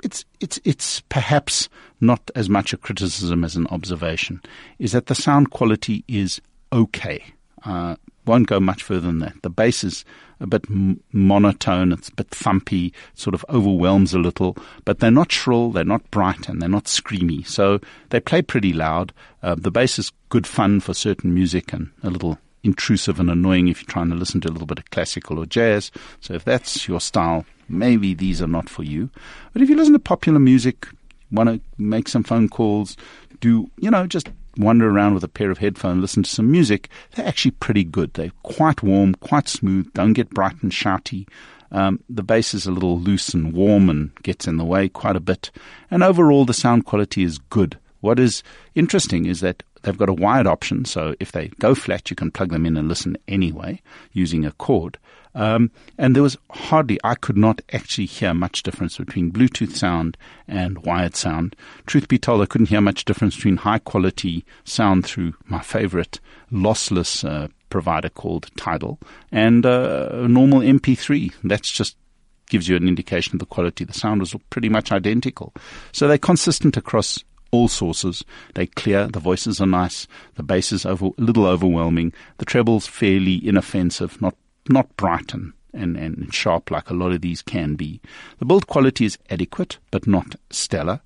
[0.02, 1.68] it's it's it's perhaps
[2.00, 4.40] not as much a criticism as an observation
[4.78, 6.40] is that the sound quality is
[6.72, 7.24] okay.
[7.64, 7.96] Uh,
[8.28, 9.42] won't go much further than that.
[9.42, 10.04] The bass is
[10.40, 10.64] a bit
[11.12, 15.84] monotone, it's a bit thumpy, sort of overwhelms a little, but they're not shrill, they're
[15.84, 17.46] not bright, and they're not screamy.
[17.46, 19.12] So they play pretty loud.
[19.42, 23.68] Uh, the bass is good fun for certain music and a little intrusive and annoying
[23.68, 25.90] if you're trying to listen to a little bit of classical or jazz.
[26.20, 29.10] So if that's your style, maybe these are not for you.
[29.52, 30.86] But if you listen to popular music,
[31.30, 32.96] want to make some phone calls,
[33.40, 36.88] do, you know, just wander around with a pair of headphones, listen to some music,
[37.14, 38.12] they're actually pretty good.
[38.14, 41.26] They're quite warm, quite smooth, don't get bright and shouty.
[41.70, 45.16] Um, the bass is a little loose and warm and gets in the way quite
[45.16, 45.50] a bit.
[45.90, 47.78] And overall, the sound quality is good.
[48.00, 48.42] What is
[48.74, 52.30] interesting is that they've got a wired option, so if they go flat, you can
[52.30, 53.80] plug them in and listen anyway
[54.12, 54.98] using a cord.
[55.34, 60.16] Um, and there was hardly, I could not actually hear much difference between Bluetooth sound
[60.48, 61.54] and wired sound.
[61.86, 66.18] Truth be told, I couldn't hear much difference between high quality sound through my favorite
[66.50, 68.98] lossless uh, provider called Tidal
[69.30, 71.32] and uh, a normal MP3.
[71.44, 71.96] That's just
[72.48, 73.84] gives you an indication of the quality.
[73.84, 75.52] The sound was pretty much identical.
[75.92, 78.24] So they're consistent across all sources.
[78.54, 79.06] They clear.
[79.06, 80.06] The voices are nice.
[80.34, 82.12] The bass is over, a little overwhelming.
[82.38, 84.36] The treble's fairly inoffensive, not
[84.68, 88.00] not bright and, and, and sharp like a lot of these can be.
[88.38, 91.00] The build quality is adequate, but not stellar.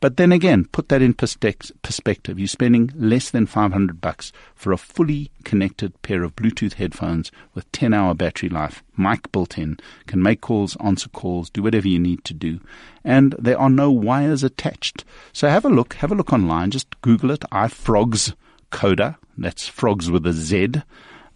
[0.00, 2.38] But then again, put that in perspective.
[2.38, 7.70] You're spending less than 500 bucks for a fully connected pair of Bluetooth headphones with
[7.72, 11.98] 10 hour battery life, mic built in, can make calls, answer calls, do whatever you
[11.98, 12.60] need to do.
[13.02, 15.04] And there are no wires attached.
[15.32, 18.34] So have a look, have a look online, just Google it, iFrogz
[18.70, 19.18] Coda.
[19.36, 20.74] That's frogs with a Z.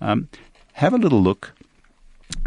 [0.00, 0.28] Um,
[0.74, 1.52] have a little look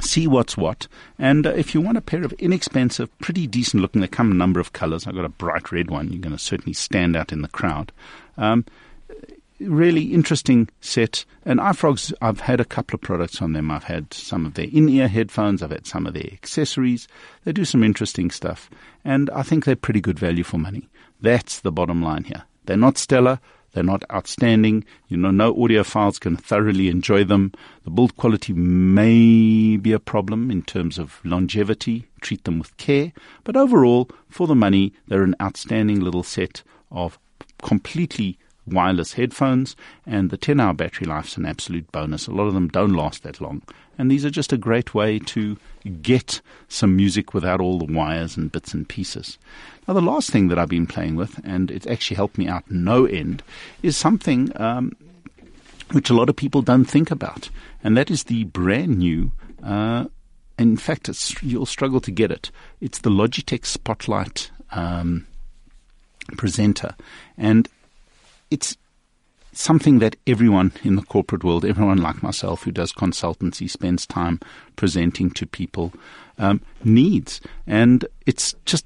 [0.02, 0.88] see what's what.
[1.18, 4.34] And uh, if you want a pair of inexpensive, pretty decent looking, they come in
[4.34, 5.08] a number of colors.
[5.08, 6.12] I've got a bright red one.
[6.12, 7.92] You're going to certainly stand out in the crowd.
[8.38, 8.66] Um,
[9.60, 11.26] really interesting set.
[11.46, 13.72] And iFrogz, I've had a couple of products on them.
[13.72, 15.64] I've had some of their in-ear headphones.
[15.64, 17.08] I've had some of their accessories.
[17.44, 18.70] They do some interesting stuff.
[19.04, 20.90] And I think they're pretty good value for money.
[21.22, 22.44] That's the bottom line here.
[22.66, 23.40] They're not stellar.
[23.76, 24.86] They're not outstanding.
[25.10, 27.52] You know, no audiophiles can thoroughly enjoy them.
[27.84, 32.08] The build quality may be a problem in terms of longevity.
[32.22, 33.12] Treat them with care.
[33.44, 37.20] But overall, for the money, they're an outstanding little set of
[37.62, 39.76] completely wireless headphones,
[40.06, 42.28] and the 10 hour battery life's an absolute bonus.
[42.28, 43.62] A lot of them don't last that long.
[43.98, 45.58] And these are just a great way to
[46.02, 49.38] get some music without all the wires and bits and pieces.
[49.88, 52.70] Now, the last thing that I've been playing with, and it's actually helped me out
[52.70, 53.44] no end,
[53.84, 54.94] is something um,
[55.92, 57.50] which a lot of people don't think about,
[57.84, 59.32] and that is the brand new.
[59.64, 60.06] Uh,
[60.58, 61.10] in fact,
[61.42, 62.50] you'll struggle to get it.
[62.82, 65.28] It's the Logitech Spotlight um,
[66.38, 66.96] presenter,
[67.38, 67.68] and
[68.56, 68.78] it's
[69.52, 74.40] something that everyone in the corporate world, everyone like myself who does consultancy, spends time
[74.78, 75.92] presenting to people,
[76.38, 77.42] um, needs.
[77.68, 78.86] And it's just,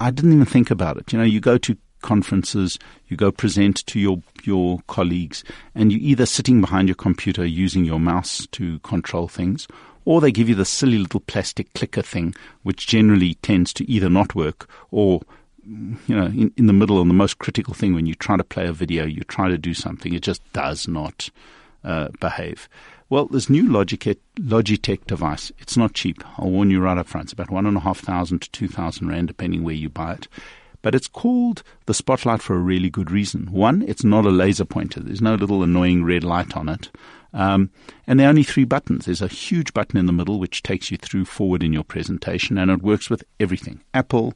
[0.00, 1.12] I didn't even think about it.
[1.12, 5.44] You know, you go to conferences, you go present to your, your colleagues,
[5.76, 9.68] and you're either sitting behind your computer using your mouse to control things,
[10.04, 14.10] or they give you the silly little plastic clicker thing, which generally tends to either
[14.10, 15.20] not work or
[15.66, 18.44] you know, in, in the middle and the most critical thing when you try to
[18.44, 21.30] play a video, you try to do something, it just does not
[21.84, 22.68] uh, behave.
[23.08, 26.24] Well, this new Logitech, Logitech device, it's not cheap.
[26.38, 27.26] I'll warn you right up front.
[27.26, 30.14] It's about one and a half thousand to two thousand rand, depending where you buy
[30.14, 30.28] it.
[30.82, 33.46] But it's called the Spotlight for a really good reason.
[33.52, 35.00] One, it's not a laser pointer.
[35.00, 36.90] There's no little annoying red light on it.
[37.32, 37.70] Um,
[38.06, 39.04] and there are only three buttons.
[39.04, 42.56] There's a huge button in the middle which takes you through forward in your presentation,
[42.56, 44.34] and it works with everything Apple,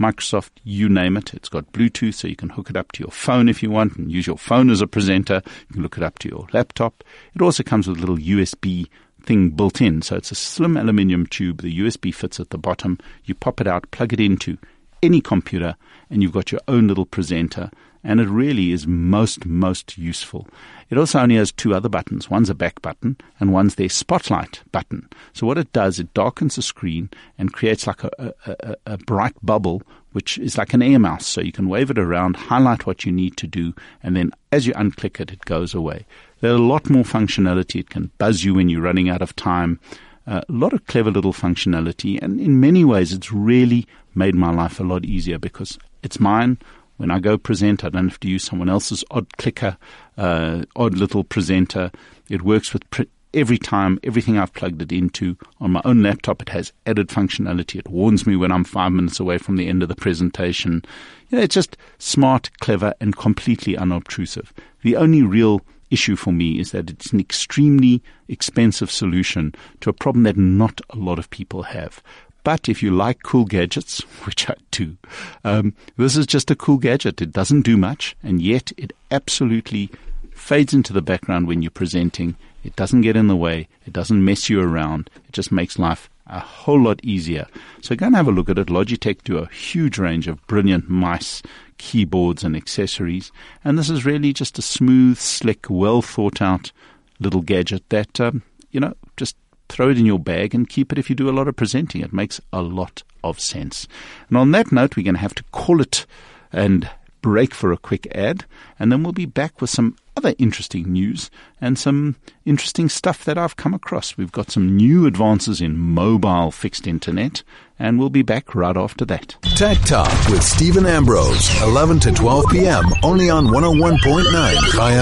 [0.00, 1.34] Microsoft, you name it.
[1.34, 3.96] It's got Bluetooth, so you can hook it up to your phone if you want
[3.96, 5.42] and use your phone as a presenter.
[5.44, 7.04] You can look it up to your laptop.
[7.34, 8.88] It also comes with a little USB
[9.24, 10.02] thing built in.
[10.02, 11.62] So it's a slim aluminium tube.
[11.62, 12.98] The USB fits at the bottom.
[13.24, 14.58] You pop it out, plug it into
[15.02, 15.76] any computer,
[16.10, 17.70] and you've got your own little presenter
[18.04, 20.46] and it really is most, most useful.
[20.90, 22.28] It also only has two other buttons.
[22.28, 25.08] One's a back button and one's their spotlight button.
[25.32, 29.34] So what it does, it darkens the screen and creates like a, a, a, bright
[29.42, 31.26] bubble, which is like an air mouse.
[31.26, 34.66] So you can wave it around, highlight what you need to do, and then as
[34.66, 36.04] you unclick it, it goes away.
[36.40, 37.80] There's a lot more functionality.
[37.80, 39.80] It can buzz you when you're running out of time.
[40.26, 44.52] Uh, a lot of clever little functionality, and in many ways, it's really made my
[44.52, 46.58] life a lot easier because it's mine.
[46.96, 49.76] When I go present, I don't have to use someone else's odd clicker,
[50.16, 51.90] uh, odd little presenter.
[52.28, 55.36] It works with pre- every time, everything I've plugged it into.
[55.60, 57.78] On my own laptop, it has added functionality.
[57.78, 60.82] It warns me when I'm five minutes away from the end of the presentation.
[61.30, 64.52] You know, it's just smart, clever, and completely unobtrusive.
[64.82, 69.92] The only real issue for me is that it's an extremely expensive solution to a
[69.92, 72.02] problem that not a lot of people have.
[72.44, 74.96] But if you like cool gadgets, which I do,
[75.44, 77.22] um, this is just a cool gadget.
[77.22, 79.90] It doesn't do much, and yet it absolutely
[80.32, 82.36] fades into the background when you're presenting.
[82.64, 83.68] It doesn't get in the way.
[83.86, 85.10] It doesn't mess you around.
[85.28, 87.46] It just makes life a whole lot easier.
[87.80, 88.68] So go and have a look at it.
[88.68, 91.42] Logitech do a huge range of brilliant mice,
[91.78, 93.32] keyboards, and accessories.
[93.64, 96.72] And this is really just a smooth, slick, well thought out
[97.20, 99.36] little gadget that, um, you know, just
[99.68, 102.00] throw it in your bag and keep it if you do a lot of presenting.
[102.00, 103.86] It makes a lot of sense.
[104.28, 106.06] And on that note, we're going to have to call it
[106.52, 106.88] and
[107.22, 108.44] break for a quick ad,
[108.78, 113.38] and then we'll be back with some other interesting news and some interesting stuff that
[113.38, 114.16] I've come across.
[114.16, 117.44] We've got some new advances in mobile fixed internet,
[117.78, 119.36] and we'll be back right after that.
[119.54, 124.54] Tech Talk with Stephen Ambrose, 11 to 12 p.m., only on 101.9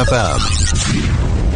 [0.05, 1.50] FM.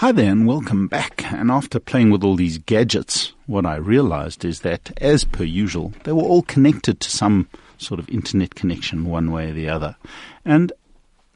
[0.00, 1.30] Hi there and welcome back.
[1.30, 5.92] And after playing with all these gadgets, what I realized is that, as per usual,
[6.04, 9.96] they were all connected to some sort of internet connection one way or the other.
[10.42, 10.72] And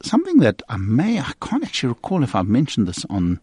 [0.01, 3.39] something that I may, I can't actually recall if I've mentioned this on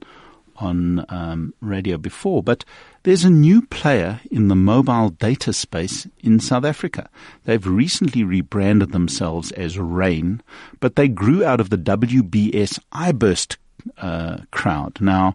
[0.56, 2.64] on um, radio before, but
[3.04, 7.08] there's a new player in the mobile data space in South Africa.
[7.44, 10.42] They've recently rebranded themselves as Rain,
[10.78, 13.56] but they grew out of the WBS iBurst
[13.98, 15.00] uh, crowd.
[15.00, 15.34] Now,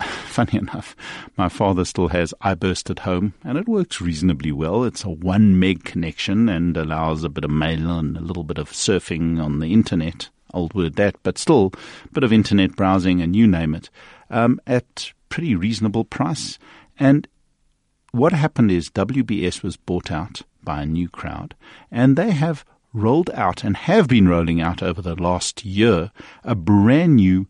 [0.00, 0.96] funny enough,
[1.36, 4.84] my father still has iBurst at home, and it works reasonably well.
[4.84, 8.58] It's a one meg connection and allows a bit of mail and a little bit
[8.58, 10.30] of surfing on the internet.
[10.52, 11.72] Old word that, but still
[12.04, 13.88] a bit of internet browsing and you name it
[14.30, 16.58] um, at pretty reasonable price.
[16.98, 17.28] And
[18.12, 21.54] what happened is WBS was bought out by a new crowd,
[21.90, 26.10] and they have rolled out and have been rolling out over the last year
[26.42, 27.46] a brand new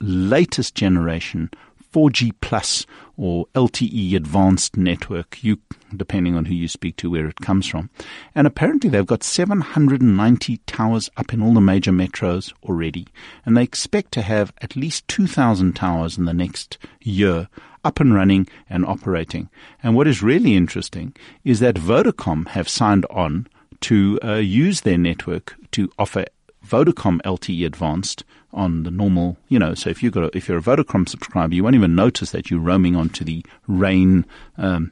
[0.00, 1.50] latest generation
[1.92, 2.86] 4G plus
[3.16, 5.58] or LTE advanced network, you,
[5.94, 7.90] depending on who you speak to, where it comes from.
[8.34, 13.08] And apparently they've got 790 towers up in all the major metros already.
[13.44, 17.48] And they expect to have at least 2,000 towers in the next year
[17.84, 19.48] up and running and operating.
[19.82, 23.48] And what is really interesting is that Vodacom have signed on
[23.80, 26.26] to uh, use their network to offer
[26.66, 30.58] Vodacom LTE Advanced on the normal, you know, so if you've got a, if you're
[30.58, 34.24] a Vodacom subscriber, you won't even notice that you're roaming onto the rain
[34.58, 34.90] um,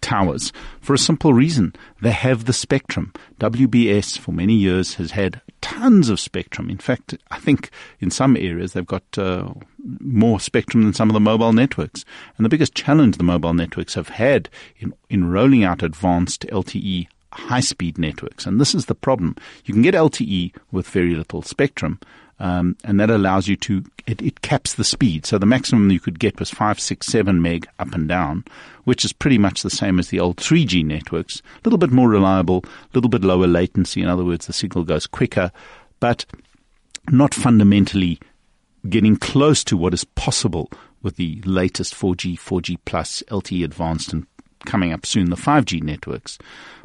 [0.00, 1.74] towers for a simple reason.
[2.02, 3.12] They have the spectrum.
[3.40, 6.70] WBS for many years has had tons of spectrum.
[6.70, 7.70] In fact, I think
[8.00, 9.48] in some areas they've got uh,
[10.00, 12.04] more spectrum than some of the mobile networks.
[12.36, 17.08] And the biggest challenge the mobile networks have had in, in rolling out advanced LTE
[17.32, 18.46] high speed networks.
[18.46, 19.36] And this is the problem.
[19.64, 21.98] You can get LTE with very little spectrum.
[22.40, 25.24] Um, and that allows you to it, it, caps the speed.
[25.24, 28.44] So the maximum you could get was five, six, seven meg up and down,
[28.84, 31.38] which is pretty much the same as the old 3G networks.
[31.38, 34.02] A little bit more reliable, a little bit lower latency.
[34.02, 35.52] In other words, the signal goes quicker,
[36.00, 36.24] but
[37.10, 38.18] not fundamentally
[38.88, 40.70] getting close to what is possible
[41.02, 44.26] with the latest 4G, 4G plus, LTE advanced, and
[44.64, 46.38] coming up soon, the 5G networks.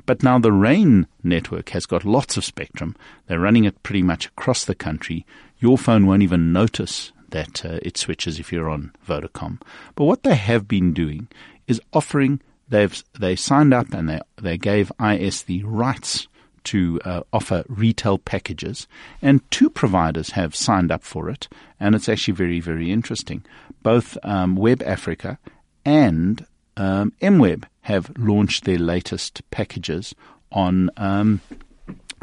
[0.05, 2.95] But now the RAIN network has got lots of spectrum.
[3.27, 5.25] They're running it pretty much across the country.
[5.59, 9.61] Your phone won't even notice that uh, it switches if you're on Vodacom.
[9.95, 11.27] But what they have been doing
[11.67, 16.27] is offering, they've, they signed up and they, they gave IS the rights
[16.65, 18.87] to uh, offer retail packages,
[19.21, 21.47] and two providers have signed up for it,
[21.79, 23.43] and it's actually very, very interesting.
[23.81, 25.39] Both um, Web Africa
[25.85, 26.45] and
[26.79, 30.15] um, MWeb have launched their latest packages
[30.51, 31.41] on um,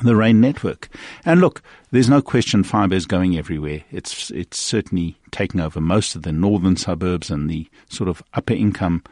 [0.03, 0.89] the RAIN network.
[1.25, 3.85] And look, there's no question fibre is going everywhere.
[3.91, 8.55] It's it's certainly taking over most of the northern suburbs and the sort of upper
[8.55, 9.03] income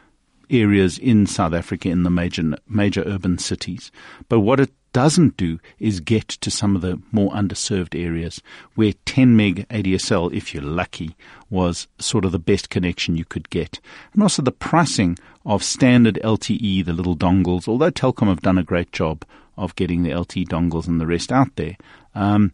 [0.49, 3.91] areas in South Africa in the major major urban cities.
[4.29, 8.41] But what it doesn't do is get to some of the more underserved areas
[8.75, 11.17] where 10 meg ADSL, if you're lucky,
[11.49, 13.81] was sort of the best connection you could get.
[14.13, 18.63] And also the pricing of standard LTE, the little dongles, although Telkom have done a
[18.63, 19.25] great job
[19.57, 21.75] of getting the LTE dongles and the rest out there.
[22.13, 22.53] Um,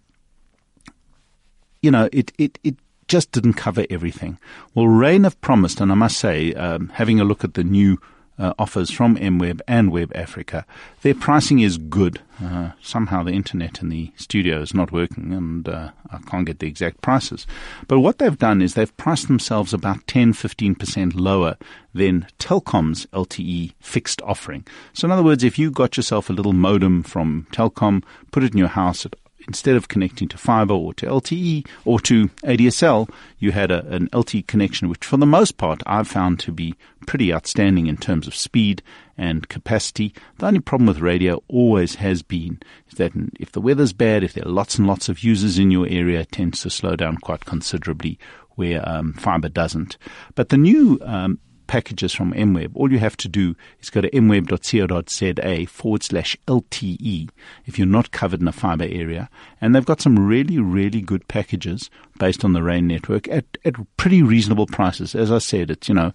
[1.83, 2.75] you know, it, it, it
[3.07, 4.39] just didn't cover everything.
[4.73, 7.99] Well, Rain have promised, and I must say, um, having a look at the new
[8.41, 10.65] uh, offers from MWeb and Web Africa.
[11.03, 12.19] Their pricing is good.
[12.43, 16.57] Uh, somehow the internet in the studio is not working and uh, I can't get
[16.57, 17.45] the exact prices.
[17.87, 21.55] But what they've done is they've priced themselves about 10 15% lower
[21.93, 24.65] than Telkom's LTE fixed offering.
[24.93, 28.53] So, in other words, if you got yourself a little modem from Telkom, put it
[28.53, 29.13] in your house at
[29.51, 34.07] instead of connecting to fiber or to LTE or to ADSL, you had a, an
[34.13, 36.73] LTE connection, which for the most part I've found to be
[37.05, 38.81] pretty outstanding in terms of speed
[39.17, 40.13] and capacity.
[40.37, 44.31] The only problem with radio always has been is that if the weather's bad, if
[44.31, 47.17] there are lots and lots of users in your area, it tends to slow down
[47.17, 48.17] quite considerably
[48.51, 49.97] where um, fiber doesn't.
[50.33, 51.39] But the new um,
[51.71, 57.29] packages from MWeb, all you have to do is go to mweb.co.za forward slash LTE
[57.65, 59.29] if you're not covered in a fiber area.
[59.61, 63.75] And they've got some really, really good packages based on the RAIN network at, at
[63.95, 65.15] pretty reasonable prices.
[65.15, 66.11] As I said, it's, you know,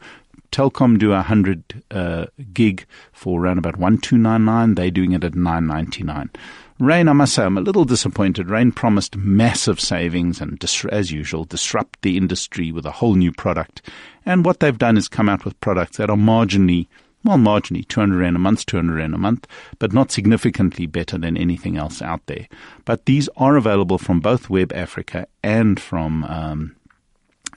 [0.50, 4.74] Telkom do a 100 uh, gig for around about 1299.
[4.74, 6.30] They're doing it at 999.
[6.78, 8.50] Rain, I must say, I'm a little disappointed.
[8.50, 13.80] Rain promised massive savings and, as usual, disrupt the industry with a whole new product.
[14.26, 16.86] And what they've done is come out with products that are marginally,
[17.24, 19.46] well, marginally 200 Rand a month, 200 Rand a month,
[19.78, 22.46] but not significantly better than anything else out there.
[22.84, 26.76] But these are available from both Web Africa and from um,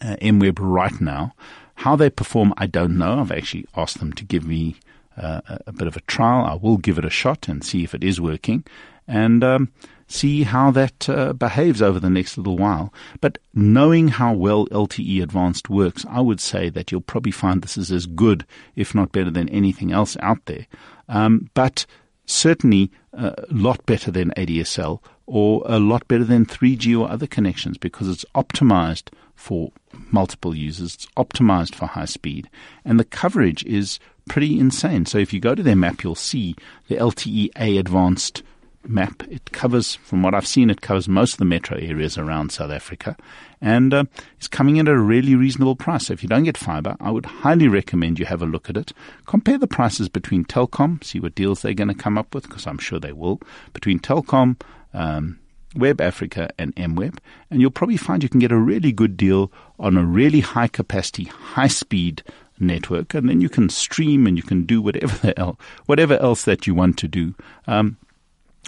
[0.01, 1.33] uh, MWeb right now.
[1.80, 3.21] How they perform, I don't know.
[3.21, 4.75] I've actually asked them to give me
[5.15, 6.43] uh, a bit of a trial.
[6.43, 8.65] I will give it a shot and see if it is working
[9.07, 9.71] and um,
[10.05, 12.93] see how that uh, behaves over the next little while.
[13.21, 17.77] But knowing how well LTE Advanced works, I would say that you'll probably find this
[17.77, 20.67] is as good, if not better, than anything else out there.
[21.07, 21.86] Um, but
[22.25, 24.99] certainly a lot better than ADSL
[25.30, 29.71] or a lot better than 3G or other connections because it's optimized for
[30.11, 32.49] multiple users, it's optimized for high speed,
[32.84, 35.05] and the coverage is pretty insane.
[35.05, 36.55] So if you go to their map, you'll see
[36.88, 38.41] the LTE A advanced
[38.88, 39.23] map.
[39.30, 42.71] It covers, from what I've seen, it covers most of the metro areas around South
[42.71, 43.15] Africa
[43.61, 44.05] and uh,
[44.38, 46.07] it's coming at a really reasonable price.
[46.07, 48.77] So if you don't get fiber, I would highly recommend you have a look at
[48.77, 48.93] it.
[49.25, 52.65] Compare the prices between Telkom, see what deals they're going to come up with, because
[52.67, 53.41] I'm sure they will,
[53.73, 54.59] between Telkom,
[54.93, 55.39] um,
[55.75, 57.17] Web Africa, and MWeb,
[57.51, 60.67] and you'll probably find you can get a really good deal on a really high
[60.67, 62.23] capacity, high speed
[62.59, 66.43] network, and then you can stream and you can do whatever the hell, whatever else
[66.43, 67.35] that you want to do.
[67.67, 67.97] Um,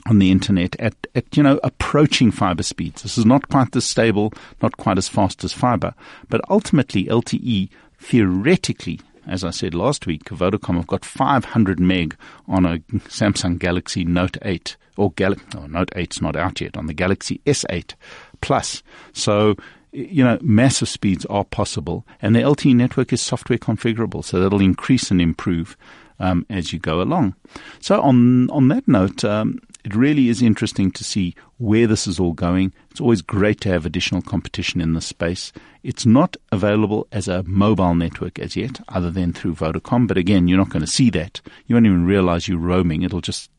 [0.07, 3.03] on the internet at, at, you know approaching fiber speeds.
[3.03, 5.93] This is not quite as stable, not quite as fast as fiber,
[6.28, 7.69] but ultimately LTE
[7.99, 12.15] theoretically, as I said last week, Vodacom have got 500 meg
[12.47, 16.86] on a Samsung Galaxy Note 8 or Gal- oh, Note 8's not out yet on
[16.86, 17.95] the Galaxy S8
[18.41, 18.84] Plus.
[19.14, 19.56] So
[19.91, 24.62] you know, massive speeds are possible, and the LTE network is software configurable, so that'll
[24.62, 25.76] increase and improve
[26.18, 27.36] um, as you go along.
[27.82, 32.20] So, on on that note, um, it really is interesting to see where this is
[32.20, 32.72] all going.
[32.91, 35.52] It's always great to have additional competition in this space.
[35.84, 40.08] It's not available as a mobile network as yet, other than through Vodacom.
[40.08, 41.41] But again, you're not going to see that.
[41.66, 43.02] You won't even realize you're roaming.
[43.02, 43.49] It'll just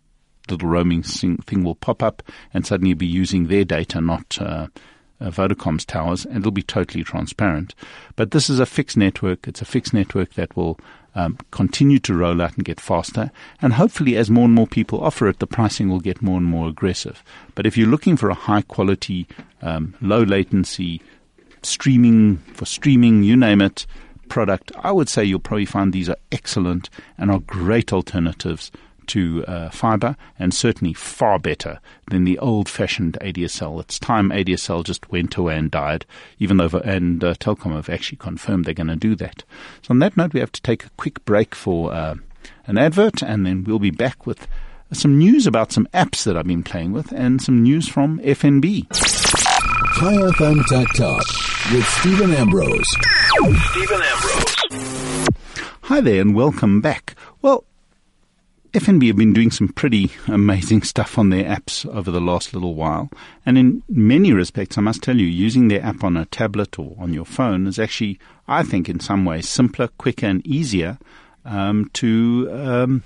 [0.51, 2.23] little roaming thing will pop up,
[2.53, 4.67] and suddenly you'll be using their data, not uh,
[5.21, 7.75] uh, Vodacom's towers, and it'll be totally transparent.
[8.17, 9.47] But this is a fixed network.
[9.47, 10.79] It's a fixed network that will
[11.15, 13.31] um, continue to roll out and get faster.
[13.61, 16.47] And hopefully, as more and more people offer it, the pricing will get more and
[16.47, 17.23] more aggressive.
[17.55, 19.27] But if you're looking for a high quality,
[19.61, 21.01] um, low latency,
[21.63, 23.87] streaming for streaming, you name it,
[24.29, 26.89] product, I would say you'll probably find these are excellent
[27.19, 28.73] and are great alternatives
[29.13, 31.79] to uh, fiber and certainly far better
[32.11, 33.79] than the old fashioned ADSL.
[33.81, 36.07] It's time ADSL just went away and died,
[36.39, 39.45] even though, and uh, Telkom have actually confirmed they're going to do that.
[39.83, 42.15] So, on that note, we have to take a quick break for uh,
[42.67, 44.49] an advert and then we'll be back with
[44.93, 48.87] some news about some apps that I've been playing with and some news from FNB.
[49.99, 51.25] Chai FM Tech Talk
[51.71, 52.83] with Stephen Ambrose.
[53.73, 55.27] Stephen Ambrose.
[55.83, 57.15] Hi there and welcome back.
[57.43, 57.65] Well,
[58.73, 62.75] FNB have been doing some pretty amazing stuff on their apps over the last little
[62.75, 63.11] while.
[63.45, 66.97] And in many respects, I must tell you, using their app on a tablet or
[66.99, 68.19] on your phone is actually,
[68.49, 70.99] I think, in some ways simpler, quicker, and easier
[71.45, 73.03] um, to um,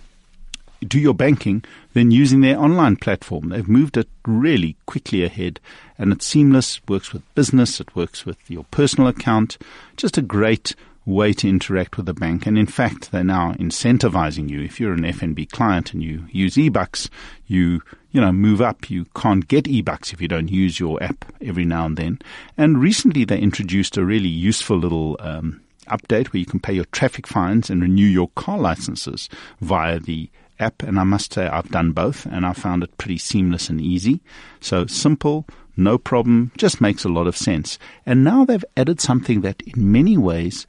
[0.87, 1.65] do your banking
[1.95, 3.49] than using their online platform.
[3.49, 5.59] They've moved it really quickly ahead
[5.99, 9.59] and it's seamless, works with business, it works with your personal account.
[9.97, 12.47] Just a great way to interact with the bank.
[12.47, 14.61] And in fact, they're now incentivizing you.
[14.61, 17.09] If you're an FNB client and you use eBucks,
[17.47, 17.81] you
[18.11, 18.91] you know move up.
[18.91, 22.19] You can't get eBucks if you don't use your app every now and then.
[22.59, 26.87] And recently, they introduced a really useful little um, update where you can pay your
[26.87, 29.29] traffic fines and renew your car licenses
[29.61, 30.29] via the
[30.59, 30.83] app.
[30.83, 34.21] And I must say, I've done both, and I found it pretty seamless and easy.
[34.61, 35.47] So simple.
[35.79, 37.79] No problem, just makes a lot of sense.
[38.07, 40.67] And now they've added something that in many ways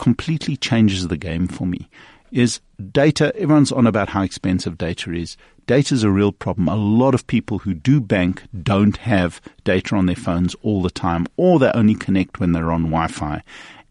[0.00, 1.86] completely changes the game for me
[2.32, 3.36] is data.
[3.36, 5.36] Everyone's on about how expensive data is.
[5.66, 6.68] Data is a real problem.
[6.68, 10.90] A lot of people who do bank don't have data on their phones all the
[10.90, 13.42] time, or they only connect when they're on Wi Fi.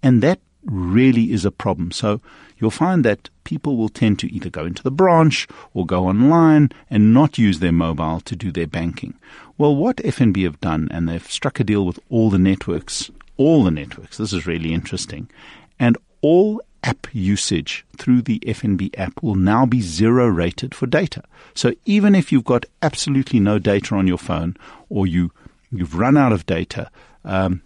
[0.02, 1.92] And that really is a problem.
[1.92, 2.22] So
[2.58, 6.72] you'll find that people will tend to either go into the branch or go online
[6.90, 9.14] and not use their mobile to do their banking.
[9.60, 13.64] Well, what FNB have done, and they've struck a deal with all the networks, all
[13.64, 15.30] the networks, this is really interesting,
[15.80, 21.24] and all app usage through the FNB app will now be zero rated for data.
[21.54, 24.56] So even if you've got absolutely no data on your phone
[24.90, 25.32] or you
[25.72, 26.90] you've run out of data,
[27.26, 27.62] um,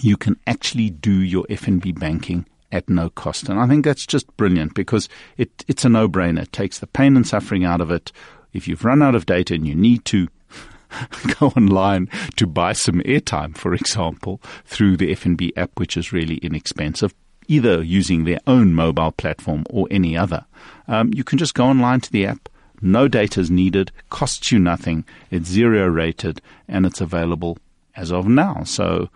[0.00, 3.48] you can actually do your FNB banking at no cost.
[3.48, 6.42] And I think that's just brilliant because it, it's a no brainer.
[6.42, 8.12] It takes the pain and suffering out of it.
[8.52, 10.28] If you've run out of data and you need to
[11.40, 16.36] go online to buy some airtime, for example, through the FNB app, which is really
[16.36, 17.14] inexpensive,
[17.48, 20.44] either using their own mobile platform or any other.
[20.88, 22.48] Um, you can just go online to the app.
[22.80, 25.04] No data is needed, costs you nothing.
[25.30, 27.58] It's zero rated, and it's available
[27.96, 28.64] as of now.
[28.64, 29.08] So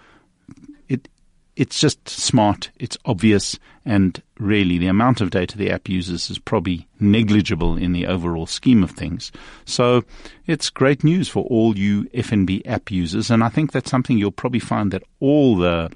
[0.89, 1.09] it
[1.57, 2.71] it's just smart.
[2.79, 7.93] It's obvious, and really, the amount of data the app uses is probably negligible in
[7.93, 9.33] the overall scheme of things.
[9.65, 10.05] So
[10.47, 14.31] it's great news for all you FNB app users, and I think that's something you'll
[14.31, 15.91] probably find that all the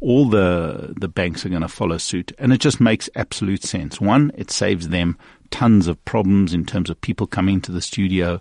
[0.00, 4.00] all the the banks are going to follow suit, and it just makes absolute sense.
[4.00, 5.18] One, it saves them
[5.50, 8.40] tons of problems in terms of people coming to the studio.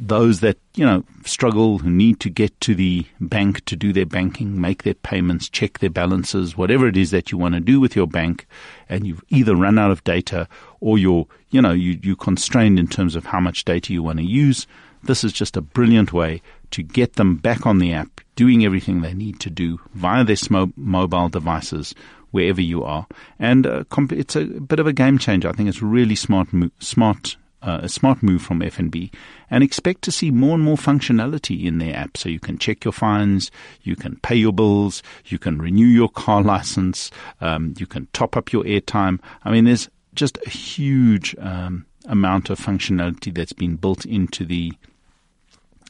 [0.00, 4.06] Those that, you know, struggle, who need to get to the bank to do their
[4.06, 7.80] banking, make their payments, check their balances, whatever it is that you want to do
[7.80, 8.46] with your bank,
[8.88, 10.48] and you've either run out of data
[10.80, 14.18] or you're, you know, you, you're constrained in terms of how much data you want
[14.18, 14.66] to use.
[15.02, 16.42] This is just a brilliant way
[16.72, 20.36] to get them back on the app, doing everything they need to do via their
[20.36, 21.94] sm- mobile devices
[22.30, 23.06] wherever you are.
[23.38, 25.48] And uh, comp- it's a bit of a game changer.
[25.48, 29.12] I think it's really smart, mo- smart, uh, a smart move from FNB.
[29.50, 32.16] And expect to see more and more functionality in their app.
[32.16, 33.50] So you can check your fines,
[33.82, 37.10] you can pay your bills, you can renew your car license,
[37.40, 39.20] um, you can top up your airtime.
[39.44, 44.72] I mean, there's just a huge um, amount of functionality that's been built into the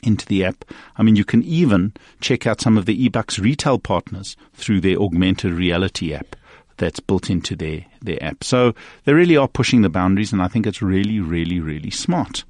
[0.03, 0.65] into the app.
[0.97, 4.99] I mean, you can even check out some of the eBucks retail partners through their
[4.99, 6.37] augmented reality app
[6.77, 8.43] that's built into their, their app.
[8.43, 8.75] So
[9.05, 12.45] they really are pushing the boundaries, and I think it's really, really, really smart.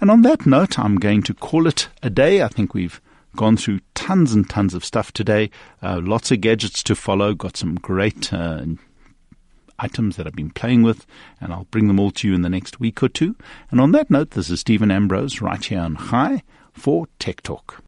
[0.00, 2.42] And on that note, I'm going to call it a day.
[2.42, 3.00] I think we've
[3.36, 5.50] gone through tons and tons of stuff today.
[5.82, 7.34] Uh, lots of gadgets to follow.
[7.34, 8.64] Got some great uh,
[9.78, 11.06] items that I've been playing with,
[11.40, 13.34] and I'll bring them all to you in the next week or two.
[13.70, 16.42] And on that note, this is Stephen Ambrose right here on Chai
[16.74, 17.82] for Tech Talk.